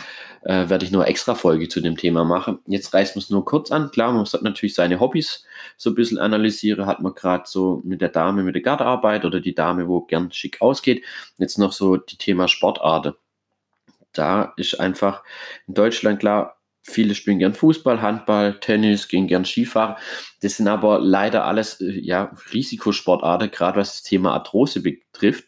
äh, 0.46 0.68
werde 0.68 0.85
ich 0.85 0.92
nur 0.92 1.06
extra 1.09 1.35
Folge 1.35 1.68
zu 1.68 1.80
dem 1.80 1.96
Thema 1.96 2.24
machen. 2.24 2.61
Jetzt 2.66 2.94
reißt 2.94 3.16
man 3.16 3.22
es 3.22 3.30
nur 3.30 3.44
kurz 3.44 3.72
an. 3.72 3.90
Klar, 3.90 4.12
man 4.12 4.20
muss 4.20 4.40
natürlich 4.40 4.74
seine 4.74 5.00
Hobbys 5.00 5.44
so 5.76 5.90
ein 5.90 5.96
bisschen 5.96 6.18
analysieren. 6.18 6.87
Hat 6.87 7.00
man 7.00 7.14
gerade 7.14 7.44
so 7.46 7.82
mit 7.85 8.00
der 8.00 8.11
Dame 8.11 8.44
mit 8.44 8.54
der 8.54 8.62
Gartenarbeit 8.62 9.24
oder 9.24 9.40
die 9.40 9.56
Dame, 9.56 9.88
wo 9.88 10.02
gern 10.02 10.30
schick 10.30 10.62
ausgeht. 10.62 11.04
Jetzt 11.38 11.59
noch 11.59 11.72
so 11.72 11.96
die 11.96 12.16
Thema 12.16 12.46
Sportarten. 12.46 13.14
Da 14.12 14.54
ist 14.56 14.78
einfach 14.78 15.24
in 15.66 15.74
Deutschland 15.74 16.20
klar, 16.20 16.56
Viele 16.88 17.16
spielen 17.16 17.40
gern 17.40 17.52
Fußball, 17.52 18.00
Handball, 18.00 18.61
Tennis, 18.61 19.09
gehen 19.09 19.26
gern 19.26 19.44
Skifahren. 19.44 19.96
Das 20.40 20.56
sind 20.56 20.68
aber 20.68 21.00
leider 21.00 21.44
alles 21.44 21.80
äh, 21.80 21.98
ja, 21.98 22.32
Risikosportarten, 22.52 23.50
gerade 23.50 23.80
was 23.80 23.90
das 23.90 24.02
Thema 24.04 24.35
Arthrose 24.35 24.80
betrifft. 24.80 25.46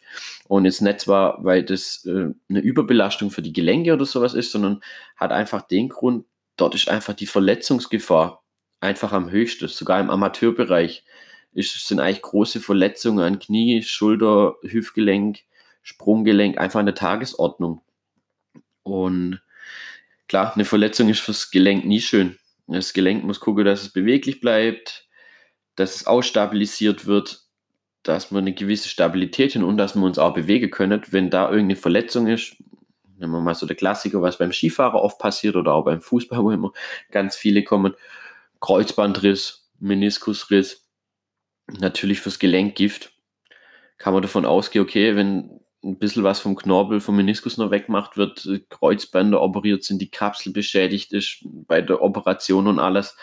Und 0.49 0.65
jetzt 0.65 0.81
nicht 0.81 1.01
zwar, 1.01 1.43
weil 1.45 1.63
das 1.63 2.03
äh, 2.07 2.33
eine 2.49 2.59
Überbelastung 2.59 3.29
für 3.29 3.43
die 3.43 3.53
Gelenke 3.53 3.93
oder 3.93 4.05
sowas 4.05 4.33
ist, 4.33 4.51
sondern 4.51 4.81
hat 5.15 5.31
einfach 5.31 5.61
den 5.61 5.89
Grund, 5.89 6.25
dort 6.57 6.73
ist 6.73 6.89
einfach 6.89 7.13
die 7.13 7.27
Verletzungsgefahr 7.27 8.43
einfach 8.79 9.13
am 9.13 9.29
höchsten. 9.29 9.67
Sogar 9.67 9.99
im 9.99 10.09
Amateurbereich 10.09 11.03
ist, 11.53 11.87
sind 11.87 11.99
eigentlich 11.99 12.23
große 12.23 12.61
Verletzungen 12.61 13.23
an 13.23 13.37
Knie, 13.37 13.83
Schulter, 13.83 14.55
Hüftgelenk, 14.63 15.41
Sprunggelenk 15.83 16.57
einfach 16.57 16.83
der 16.83 16.95
Tagesordnung. 16.95 17.83
Und 18.81 19.43
klar, 20.27 20.55
eine 20.55 20.65
Verletzung 20.65 21.09
ist 21.09 21.19
fürs 21.19 21.51
Gelenk 21.51 21.85
nie 21.85 22.01
schön. 22.01 22.39
Das 22.65 22.93
Gelenk 22.93 23.23
muss 23.23 23.39
gucken, 23.39 23.65
dass 23.65 23.83
es 23.83 23.89
beweglich 23.93 24.41
bleibt, 24.41 25.07
dass 25.75 25.95
es 25.95 26.07
ausstabilisiert 26.07 27.05
wird, 27.05 27.48
dass 28.09 28.31
wir 28.31 28.39
eine 28.39 28.53
gewisse 28.53 28.89
Stabilität 28.89 29.53
hin 29.53 29.63
und 29.63 29.77
dass 29.77 29.95
wir 29.95 30.03
uns 30.03 30.17
auch 30.17 30.33
bewegen 30.33 30.71
können. 30.71 31.01
Wenn 31.11 31.29
da 31.29 31.49
irgendeine 31.49 31.75
Verletzung 31.75 32.27
ist, 32.27 32.55
nehmen 33.17 33.33
wir 33.33 33.41
mal 33.41 33.53
so 33.53 33.67
der 33.67 33.75
Klassiker, 33.75 34.21
was 34.21 34.39
beim 34.39 34.51
Skifahrer 34.51 35.01
oft 35.01 35.19
passiert 35.19 35.55
oder 35.55 35.73
auch 35.73 35.85
beim 35.85 36.01
Fußball, 36.01 36.39
wo 36.43 36.51
immer 36.51 36.71
ganz 37.11 37.35
viele 37.35 37.63
kommen, 37.63 37.93
Kreuzbandriss, 38.61 39.69
Meniskusriss, 39.79 40.87
natürlich 41.67 42.19
fürs 42.19 42.39
Gelenk 42.39 42.75
Gift. 42.75 43.11
Kann 43.99 44.13
man 44.13 44.23
davon 44.23 44.45
ausgehen, 44.45 44.83
okay, 44.83 45.15
wenn 45.15 45.59
ein 45.83 45.99
bisschen 45.99 46.23
was 46.23 46.39
vom 46.39 46.55
Knorpel, 46.55 46.99
vom 46.99 47.15
Meniskus 47.15 47.57
noch 47.57 47.71
wegmacht 47.71 48.17
wird, 48.17 48.49
Kreuzbänder 48.69 49.41
operiert 49.41 49.83
sind, 49.83 50.01
die 50.01 50.09
Kapsel 50.09 50.51
beschädigt 50.51 51.13
ist 51.13 51.39
bei 51.43 51.81
der 51.81 52.01
Operation 52.01 52.67
und 52.67 52.79
alles, 52.79 53.15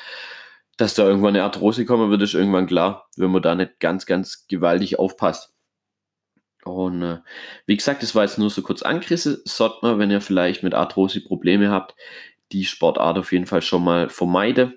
dass 0.76 0.94
da 0.94 1.04
irgendwann 1.04 1.34
eine 1.34 1.44
Arthrose 1.44 1.86
kommen 1.86 2.10
wird, 2.10 2.22
ist 2.22 2.34
irgendwann 2.34 2.66
klar, 2.66 3.08
wenn 3.16 3.30
man 3.30 3.42
da 3.42 3.54
nicht 3.54 3.80
ganz, 3.80 4.06
ganz 4.06 4.46
gewaltig 4.46 4.98
aufpasst. 4.98 5.54
Und 6.64 7.02
äh, 7.02 7.18
wie 7.66 7.76
gesagt, 7.76 8.02
das 8.02 8.14
war 8.14 8.24
jetzt 8.24 8.38
nur 8.38 8.50
so 8.50 8.62
kurz 8.62 8.82
angerissen. 8.82 9.38
Sollte 9.44 9.78
man, 9.82 9.98
wenn 9.98 10.10
ihr 10.10 10.20
vielleicht 10.20 10.62
mit 10.62 10.74
Arthrose 10.74 11.20
Probleme 11.20 11.70
habt, 11.70 11.94
die 12.52 12.64
Sportart 12.64 13.18
auf 13.18 13.32
jeden 13.32 13.46
Fall 13.46 13.62
schon 13.62 13.84
mal 13.84 14.08
vermeiden. 14.08 14.76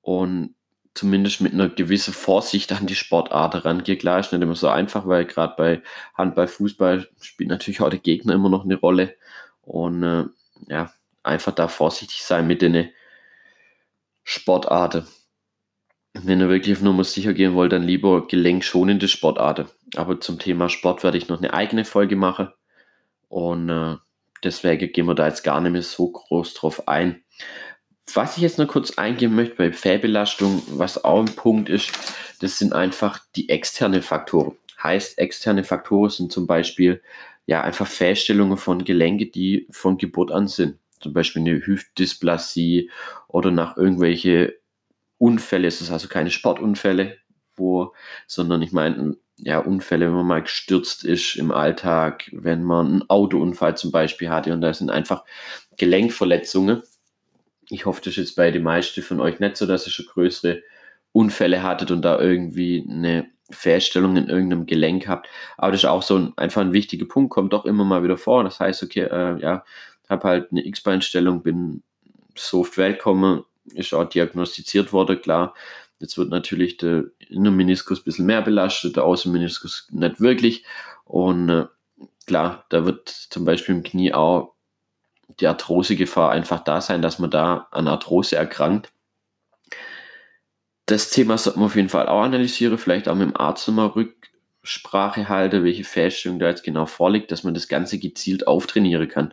Und 0.00 0.56
zumindest 0.94 1.40
mit 1.40 1.52
einer 1.52 1.68
gewissen 1.68 2.12
Vorsicht 2.12 2.72
an 2.72 2.86
die 2.86 2.96
Sportart 2.96 3.64
rangehe. 3.64 3.96
Klar, 3.96 4.18
ist 4.18 4.32
nicht 4.32 4.42
immer 4.42 4.56
so 4.56 4.68
einfach, 4.68 5.06
weil 5.06 5.24
gerade 5.24 5.54
bei 5.56 5.82
Handball, 6.14 6.48
Fußball 6.48 7.08
spielt 7.20 7.50
natürlich 7.50 7.80
auch 7.80 7.90
der 7.90 8.00
Gegner 8.00 8.34
immer 8.34 8.48
noch 8.48 8.64
eine 8.64 8.74
Rolle. 8.74 9.14
Und 9.62 10.02
äh, 10.02 10.24
ja, 10.68 10.92
einfach 11.22 11.52
da 11.52 11.68
vorsichtig 11.68 12.24
sein 12.24 12.48
mit 12.48 12.62
den 12.62 12.88
Sportarten. 14.30 15.06
Wenn 16.12 16.40
ihr 16.40 16.50
wirklich 16.50 16.76
auf 16.76 16.82
Nummer 16.82 17.02
sicher 17.02 17.32
gehen 17.32 17.54
wollt, 17.54 17.72
dann 17.72 17.82
lieber 17.82 18.26
gelenkschonende 18.26 19.08
Sportarten. 19.08 19.68
Aber 19.96 20.20
zum 20.20 20.38
Thema 20.38 20.68
Sport 20.68 21.02
werde 21.02 21.16
ich 21.16 21.28
noch 21.28 21.38
eine 21.38 21.54
eigene 21.54 21.86
Folge 21.86 22.14
machen. 22.14 22.52
Und 23.30 23.70
äh, 23.70 23.96
deswegen 24.44 24.92
gehen 24.92 25.06
wir 25.06 25.14
da 25.14 25.28
jetzt 25.28 25.44
gar 25.44 25.62
nicht 25.62 25.72
mehr 25.72 25.80
so 25.80 26.10
groß 26.10 26.52
drauf 26.52 26.88
ein. 26.88 27.22
Was 28.12 28.36
ich 28.36 28.42
jetzt 28.42 28.58
noch 28.58 28.68
kurz 28.68 28.98
eingehen 28.98 29.34
möchte 29.34 29.54
bei 29.54 29.72
Fehlbelastung, 29.72 30.62
was 30.72 31.02
auch 31.02 31.20
ein 31.20 31.34
Punkt 31.34 31.70
ist, 31.70 31.90
das 32.42 32.58
sind 32.58 32.74
einfach 32.74 33.20
die 33.34 33.48
externen 33.48 34.02
Faktoren. 34.02 34.52
Heißt, 34.82 35.18
externe 35.18 35.64
Faktoren 35.64 36.10
sind 36.10 36.32
zum 36.32 36.46
Beispiel 36.46 37.00
ja 37.46 37.62
einfach 37.62 37.86
Fehlstellungen 37.86 38.58
von 38.58 38.84
Gelenke, 38.84 39.24
die 39.24 39.66
von 39.70 39.96
Geburt 39.96 40.32
an 40.32 40.48
sind. 40.48 40.78
Zum 41.00 41.12
Beispiel 41.12 41.42
eine 41.42 41.66
Hüftdysplasie 41.66 42.90
oder 43.28 43.50
nach 43.50 43.76
irgendwelche 43.76 44.58
Unfälle, 45.18 45.68
es 45.68 45.80
ist 45.80 45.90
also 45.90 46.08
keine 46.08 46.30
Sportunfälle, 46.30 47.18
wo, 47.56 47.92
sondern 48.26 48.62
ich 48.62 48.72
meine, 48.72 49.16
ja, 49.38 49.58
Unfälle, 49.58 50.06
wenn 50.06 50.14
man 50.14 50.26
mal 50.26 50.42
gestürzt 50.42 51.04
ist 51.04 51.36
im 51.36 51.52
Alltag, 51.52 52.28
wenn 52.32 52.62
man 52.64 52.86
einen 52.86 53.10
Autounfall 53.10 53.76
zum 53.76 53.92
Beispiel 53.92 54.30
hatte 54.30 54.52
und 54.52 54.60
da 54.60 54.72
sind 54.74 54.90
einfach 54.90 55.24
Gelenkverletzungen. 55.76 56.82
Ich 57.68 57.86
hoffe, 57.86 58.00
das 58.00 58.12
ist 58.12 58.16
jetzt 58.16 58.36
bei 58.36 58.50
den 58.50 58.62
meisten 58.62 59.02
von 59.02 59.20
euch 59.20 59.38
nicht 59.40 59.56
so, 59.56 59.66
dass 59.66 59.86
ihr 59.86 59.92
schon 59.92 60.06
größere 60.06 60.62
Unfälle 61.12 61.62
hattet 61.62 61.90
und 61.90 62.02
da 62.02 62.18
irgendwie 62.18 62.84
eine 62.88 63.28
Fehlstellung 63.50 64.16
in 64.16 64.28
irgendeinem 64.28 64.66
Gelenk 64.66 65.08
habt. 65.08 65.28
Aber 65.56 65.72
das 65.72 65.82
ist 65.82 65.88
auch 65.88 66.02
so 66.02 66.16
ein, 66.16 66.32
einfach 66.36 66.60
ein 66.60 66.72
wichtiger 66.72 67.06
Punkt, 67.06 67.30
kommt 67.30 67.52
doch 67.52 67.64
immer 67.64 67.84
mal 67.84 68.02
wieder 68.02 68.18
vor. 68.18 68.44
Das 68.44 68.60
heißt, 68.60 68.82
okay, 68.82 69.02
äh, 69.02 69.40
ja, 69.40 69.64
habe 70.08 70.28
halt 70.28 70.50
eine 70.50 70.66
X-Beinstellung, 70.66 71.42
bin 71.42 71.82
so 72.34 72.60
auf 72.60 72.70
die 72.70 72.78
Welt 72.78 72.98
gekommen, 72.98 73.44
ist 73.74 73.94
auch 73.94 74.04
diagnostiziert 74.04 74.92
worden, 74.92 75.20
klar. 75.20 75.54
Jetzt 75.98 76.16
wird 76.16 76.30
natürlich 76.30 76.76
der 76.76 77.04
Innenmeniskus 77.18 78.00
ein 78.00 78.04
bisschen 78.04 78.26
mehr 78.26 78.42
belastet, 78.42 78.96
der 78.96 79.04
Außenmeniskus 79.04 79.88
nicht 79.90 80.20
wirklich. 80.20 80.64
Und 81.04 81.48
äh, 81.48 81.66
klar, 82.26 82.64
da 82.68 82.84
wird 82.84 83.08
zum 83.08 83.44
Beispiel 83.44 83.74
im 83.74 83.82
Knie 83.82 84.14
auch 84.14 84.54
die 85.40 85.46
Arthrosegefahr 85.46 86.30
einfach 86.30 86.60
da 86.60 86.80
sein, 86.80 87.02
dass 87.02 87.18
man 87.18 87.30
da 87.30 87.68
an 87.70 87.88
Arthrose 87.88 88.36
erkrankt. 88.36 88.92
Das 90.86 91.10
Thema 91.10 91.36
sollte 91.36 91.58
man 91.58 91.66
auf 91.66 91.76
jeden 91.76 91.90
Fall 91.90 92.08
auch 92.08 92.22
analysieren, 92.22 92.78
vielleicht 92.78 93.08
auch 93.08 93.14
mit 93.14 93.28
dem 93.28 93.36
Arzt 93.36 93.68
nochmal 93.68 93.92
Rücksprache 94.68 95.30
halten, 95.30 95.64
welche 95.64 95.84
Feststellung 95.84 96.38
da 96.38 96.48
jetzt 96.48 96.62
genau 96.62 96.84
vorliegt, 96.84 97.32
dass 97.32 97.42
man 97.42 97.54
das 97.54 97.68
Ganze 97.68 97.98
gezielt 97.98 98.46
auftrainieren 98.46 99.08
kann. 99.08 99.32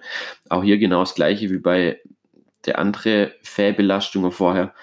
Auch 0.49 0.63
hier 0.63 0.77
genau 0.77 1.01
das 1.01 1.13
gleiche 1.13 1.49
wie 1.49 1.57
bei 1.57 1.99
der 2.65 2.79
andere 2.79 3.33
Fehlbelastung 3.43 4.31
vorher. 4.31 4.73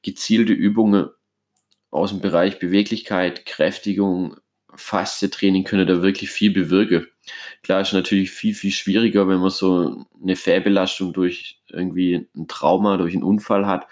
Gezielte 0.00 0.54
Übungen 0.54 1.10
aus 1.90 2.10
dem 2.10 2.20
Bereich 2.20 2.58
Beweglichkeit, 2.58 3.44
Kräftigung, 3.44 4.36
Faszie-Training 4.74 5.64
können 5.64 5.86
da 5.86 6.02
wirklich 6.02 6.30
viel 6.30 6.52
bewirken. 6.52 7.06
Klar 7.62 7.82
ist 7.82 7.92
natürlich 7.92 8.30
viel, 8.30 8.54
viel 8.54 8.70
schwieriger, 8.70 9.28
wenn 9.28 9.40
man 9.40 9.50
so 9.50 10.06
eine 10.22 10.36
Fehlbelastung 10.36 11.12
durch 11.12 11.60
irgendwie 11.68 12.28
ein 12.34 12.48
Trauma, 12.48 12.96
durch 12.96 13.12
einen 13.12 13.24
Unfall 13.24 13.66
hat 13.66 13.86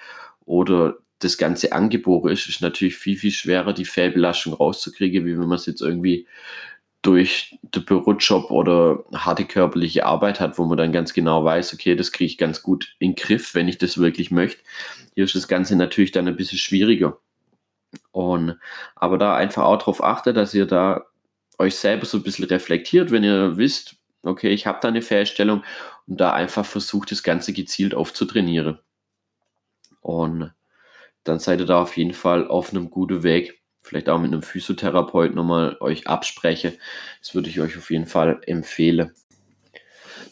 oder 0.46 0.96
das 1.18 1.38
Ganze 1.38 1.72
angeboren 1.72 2.32
ist, 2.32 2.48
ist 2.48 2.60
natürlich 2.60 2.96
viel, 2.96 3.16
viel 3.16 3.30
schwerer, 3.30 3.72
die 3.72 3.84
Fehlbelastung 3.84 4.52
rauszukriegen, 4.52 5.24
wie 5.24 5.38
wenn 5.38 5.48
man 5.48 5.56
es 5.56 5.66
jetzt 5.66 5.80
irgendwie 5.80 6.26
durch 7.02 7.56
den 7.62 7.84
Bürojob 7.84 8.50
oder 8.50 9.04
harte 9.14 9.44
körperliche 9.44 10.04
Arbeit 10.04 10.40
hat, 10.40 10.58
wo 10.58 10.64
man 10.64 10.76
dann 10.76 10.92
ganz 10.92 11.14
genau 11.14 11.44
weiß, 11.44 11.72
okay, 11.72 11.94
das 11.94 12.10
kriege 12.10 12.26
ich 12.26 12.38
ganz 12.38 12.62
gut 12.62 12.96
in 12.98 13.12
den 13.12 13.14
Griff, 13.14 13.54
wenn 13.54 13.68
ich 13.68 13.78
das 13.78 13.98
wirklich 13.98 14.30
möchte. 14.30 14.62
Hier 15.14 15.24
ist 15.24 15.34
das 15.34 15.48
Ganze 15.48 15.76
natürlich 15.76 16.10
dann 16.10 16.26
ein 16.26 16.36
bisschen 16.36 16.58
schwieriger. 16.58 17.18
Und, 18.10 18.58
aber 18.96 19.18
da 19.18 19.36
einfach 19.36 19.64
auch 19.64 19.78
darauf 19.78 20.02
achtet, 20.02 20.36
dass 20.36 20.52
ihr 20.52 20.66
da 20.66 21.06
euch 21.58 21.76
selber 21.76 22.06
so 22.06 22.18
ein 22.18 22.24
bisschen 22.24 22.44
reflektiert, 22.46 23.10
wenn 23.10 23.24
ihr 23.24 23.56
wisst, 23.56 23.96
okay, 24.22 24.50
ich 24.50 24.66
habe 24.66 24.80
da 24.82 24.88
eine 24.88 25.02
Fehlstellung 25.02 25.62
und 26.06 26.20
da 26.20 26.32
einfach 26.32 26.66
versucht, 26.66 27.12
das 27.12 27.22
Ganze 27.22 27.52
gezielt 27.52 27.94
aufzutrainieren. 27.94 28.80
Und 30.00 30.52
dann 31.28 31.38
seid 31.38 31.60
ihr 31.60 31.66
da 31.66 31.82
auf 31.82 31.96
jeden 31.96 32.14
Fall 32.14 32.48
auf 32.48 32.70
einem 32.70 32.90
guten 32.90 33.22
Weg. 33.22 33.62
Vielleicht 33.82 34.08
auch 34.08 34.18
mit 34.18 34.32
einem 34.32 34.42
Physiotherapeut 34.42 35.34
nochmal 35.34 35.76
euch 35.80 36.06
abspreche. 36.08 36.76
Das 37.20 37.34
würde 37.34 37.48
ich 37.48 37.60
euch 37.60 37.76
auf 37.76 37.90
jeden 37.90 38.06
Fall 38.06 38.40
empfehlen. 38.46 39.12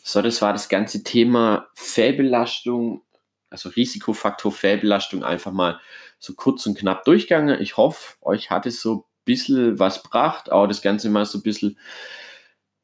So, 0.02 0.20
das 0.22 0.42
war 0.42 0.52
das 0.52 0.68
ganze 0.68 1.02
Thema 1.02 1.68
Fehlbelastung, 1.74 3.02
also 3.48 3.68
Risikofaktor 3.70 4.52
Fehlbelastung 4.52 5.24
einfach 5.24 5.52
mal 5.52 5.80
so 6.18 6.34
kurz 6.34 6.66
und 6.66 6.76
knapp 6.76 7.04
durchgegangen. 7.04 7.60
Ich 7.60 7.76
hoffe, 7.76 8.16
euch 8.20 8.50
hat 8.50 8.66
es 8.66 8.80
so 8.80 8.94
ein 8.94 9.04
bisschen 9.24 9.78
was 9.78 10.02
gebracht, 10.02 10.50
auch 10.50 10.66
das 10.66 10.82
Ganze 10.82 11.08
mal 11.08 11.24
so 11.24 11.38
ein 11.38 11.42
bisschen, 11.42 11.78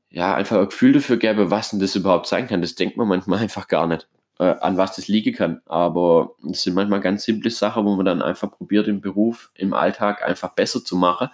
ja, 0.08 0.34
einfach 0.34 0.58
ein 0.58 0.68
Gefühl 0.68 0.92
dafür 0.92 1.16
gäbe, 1.16 1.50
was 1.50 1.70
denn 1.70 1.80
das 1.80 1.96
überhaupt 1.96 2.26
sein 2.26 2.46
kann. 2.46 2.62
Das 2.62 2.74
denkt 2.74 2.96
man 2.96 3.08
manchmal 3.08 3.38
einfach 3.42 3.68
gar 3.68 3.86
nicht, 3.86 4.08
an 4.44 4.76
was 4.76 4.96
das 4.96 5.08
liegen 5.08 5.34
kann. 5.34 5.60
Aber 5.66 6.34
es 6.50 6.62
sind 6.62 6.74
manchmal 6.74 7.00
ganz 7.00 7.24
simple 7.24 7.50
Sachen, 7.50 7.84
wo 7.84 7.94
man 7.96 8.06
dann 8.06 8.22
einfach 8.22 8.50
probiert, 8.50 8.88
im 8.88 9.00
Beruf, 9.00 9.50
im 9.54 9.74
Alltag 9.74 10.24
einfach 10.26 10.54
besser 10.54 10.84
zu 10.84 10.96
machen. 10.96 11.28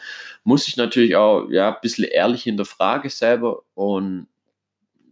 Muss 0.44 0.66
ich 0.68 0.76
natürlich 0.76 1.16
auch, 1.16 1.48
ja, 1.48 1.74
ein 1.74 1.80
bisschen 1.80 2.04
ehrlich 2.04 2.42
hinterfragen 2.42 3.10
selber 3.10 3.62
und 3.74 4.26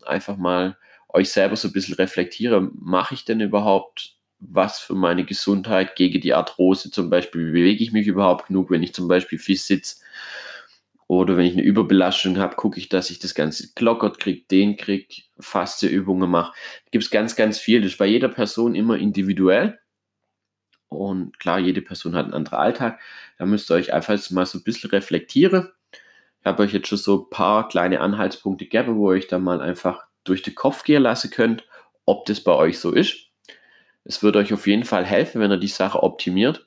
einfach 0.04 0.36
mal 0.36 0.76
euch 1.08 1.30
selber 1.30 1.56
so 1.56 1.68
ein 1.68 1.72
bisschen 1.72 1.94
reflektieren. 1.94 2.72
Mache 2.80 3.14
ich 3.14 3.24
denn 3.24 3.40
überhaupt 3.40 4.16
was 4.40 4.78
für 4.78 4.94
meine 4.94 5.24
Gesundheit 5.24 5.96
gegen 5.96 6.20
die 6.20 6.34
Arthrose 6.34 6.90
zum 6.90 7.08
Beispiel, 7.08 7.46
bewege 7.46 7.82
ich 7.82 7.92
mich 7.92 8.06
überhaupt 8.06 8.48
genug, 8.48 8.70
wenn 8.70 8.82
ich 8.82 8.92
zum 8.92 9.08
Beispiel 9.08 9.38
fisch 9.38 9.62
sitze 9.62 9.96
oder 11.18 11.36
wenn 11.36 11.46
ich 11.46 11.54
eine 11.54 11.62
Überbelastung 11.62 12.38
habe, 12.38 12.56
gucke 12.56 12.78
ich, 12.78 12.88
dass 12.88 13.10
ich 13.10 13.18
das 13.18 13.34
Ganze 13.34 13.72
glockert 13.74 14.18
kriege, 14.18 14.44
den 14.50 14.76
kriege, 14.76 15.22
faste 15.38 15.86
Übungen 15.86 16.30
mache. 16.30 16.52
Gibt 16.90 17.04
es 17.04 17.10
ganz, 17.10 17.36
ganz 17.36 17.58
viel. 17.58 17.82
Das 17.82 17.92
ist 17.92 17.98
bei 17.98 18.06
jeder 18.06 18.28
Person 18.28 18.74
immer 18.74 18.96
individuell. 18.96 19.78
Und 20.88 21.38
klar, 21.38 21.58
jede 21.58 21.82
Person 21.82 22.14
hat 22.14 22.26
einen 22.26 22.34
anderen 22.34 22.58
Alltag. 22.58 23.00
Da 23.38 23.46
müsst 23.46 23.70
ihr 23.70 23.74
euch 23.74 23.92
einfach 23.92 24.18
mal 24.30 24.46
so 24.46 24.58
ein 24.58 24.64
bisschen 24.64 24.90
reflektieren. 24.90 25.70
Ich 26.40 26.46
habe 26.46 26.62
euch 26.62 26.72
jetzt 26.72 26.88
schon 26.88 26.98
so 26.98 27.22
ein 27.22 27.30
paar 27.30 27.68
kleine 27.68 28.00
Anhaltspunkte 28.00 28.66
gegeben, 28.66 28.96
wo 28.96 29.10
ihr 29.10 29.16
euch 29.16 29.26
dann 29.26 29.42
mal 29.42 29.60
einfach 29.60 30.04
durch 30.24 30.42
den 30.42 30.54
Kopf 30.54 30.84
gehen 30.84 31.02
lassen 31.02 31.30
könnt, 31.30 31.66
ob 32.04 32.26
das 32.26 32.40
bei 32.40 32.52
euch 32.52 32.78
so 32.78 32.92
ist. 32.92 33.28
Es 34.04 34.22
wird 34.22 34.36
euch 34.36 34.52
auf 34.52 34.66
jeden 34.66 34.84
Fall 34.84 35.04
helfen, 35.04 35.40
wenn 35.40 35.50
ihr 35.50 35.58
die 35.58 35.68
Sache 35.68 36.02
optimiert. 36.02 36.66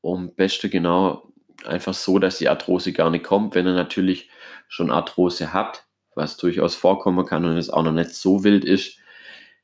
Um 0.00 0.34
beste 0.34 0.70
genau 0.70 1.29
einfach 1.66 1.94
so, 1.94 2.18
dass 2.18 2.38
die 2.38 2.48
Arthrose 2.48 2.92
gar 2.92 3.10
nicht 3.10 3.24
kommt. 3.24 3.54
Wenn 3.54 3.66
ihr 3.66 3.74
natürlich 3.74 4.30
schon 4.68 4.90
Arthrose 4.90 5.52
habt, 5.52 5.86
was 6.14 6.36
durchaus 6.36 6.74
vorkommen 6.74 7.26
kann 7.26 7.44
und 7.44 7.56
es 7.56 7.70
auch 7.70 7.82
noch 7.82 7.92
nicht 7.92 8.10
so 8.10 8.44
wild 8.44 8.64
ist, 8.64 8.98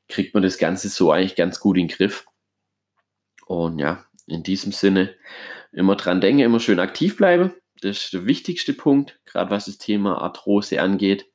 kriegt 0.07 0.33
man 0.33 0.43
das 0.43 0.57
Ganze 0.57 0.89
so 0.89 1.11
eigentlich 1.11 1.35
ganz 1.35 1.59
gut 1.59 1.77
in 1.77 1.87
den 1.87 1.95
Griff. 1.95 2.25
Und 3.45 3.79
ja, 3.79 4.05
in 4.25 4.43
diesem 4.43 4.71
Sinne 4.71 5.15
immer 5.71 5.95
dran 5.95 6.21
denken, 6.21 6.41
immer 6.41 6.59
schön 6.59 6.79
aktiv 6.79 7.17
bleiben. 7.17 7.53
Das 7.81 7.97
ist 8.05 8.13
der 8.13 8.25
wichtigste 8.25 8.73
Punkt, 8.73 9.19
gerade 9.25 9.51
was 9.51 9.65
das 9.65 9.77
Thema 9.77 10.21
Arthrose 10.21 10.81
angeht. 10.81 11.29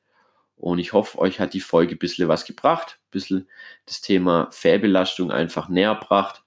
Und 0.55 0.79
ich 0.79 0.93
hoffe, 0.93 1.17
euch 1.19 1.39
hat 1.39 1.53
die 1.53 1.59
Folge 1.59 1.95
ein 1.95 1.99
bisschen 1.99 2.27
was 2.27 2.45
gebracht, 2.45 2.99
ein 2.99 3.11
bisschen 3.11 3.49
das 3.85 4.01
Thema 4.01 4.49
Fehlbelastung 4.51 5.31
einfach 5.31 5.69
näher 5.69 5.95
gebracht. 5.95 6.43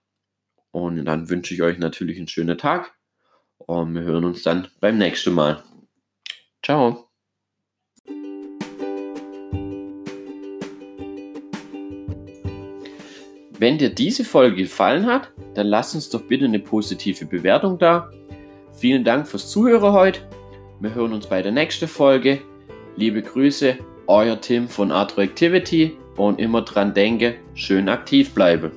Und 0.71 1.05
dann 1.05 1.29
wünsche 1.29 1.55
ich 1.55 1.63
euch 1.63 1.79
natürlich 1.79 2.19
einen 2.19 2.29
schönen 2.29 2.59
Tag. 2.59 2.96
Und 3.67 3.95
wir 3.95 4.03
hören 4.03 4.25
uns 4.25 4.43
dann 4.43 4.69
beim 4.81 4.97
nächsten 4.97 5.35
Mal. 5.35 5.63
Ciao. 6.65 7.07
Wenn 13.59 13.79
dir 13.79 13.91
diese 13.91 14.25
Folge 14.25 14.57
gefallen 14.57 15.07
hat, 15.07 15.33
dann 15.55 15.67
lass 15.67 15.95
uns 15.95 16.11
doch 16.11 16.23
bitte 16.23 16.45
eine 16.45 16.59
positive 16.59 17.25
Bewertung 17.25 17.79
da. 17.79 18.11
Vielen 18.73 19.03
Dank 19.03 19.27
fürs 19.27 19.51
Zuhören 19.51 19.93
heute. 19.93 20.21
Wir 20.81 20.95
hören 20.95 21.15
uns 21.15 21.27
bei 21.27 21.41
der 21.41 21.53
nächsten 21.53 21.89
Folge. 21.89 22.43
Liebe 22.97 23.23
Grüße, 23.23 23.79
euer 24.07 24.41
Tim 24.41 24.69
von 24.69 24.91
Activity 24.91 25.97
und 26.17 26.39
immer 26.39 26.63
dran 26.63 26.93
denke, 26.93 27.37
schön 27.55 27.89
aktiv 27.89 28.35
bleibe. 28.35 28.73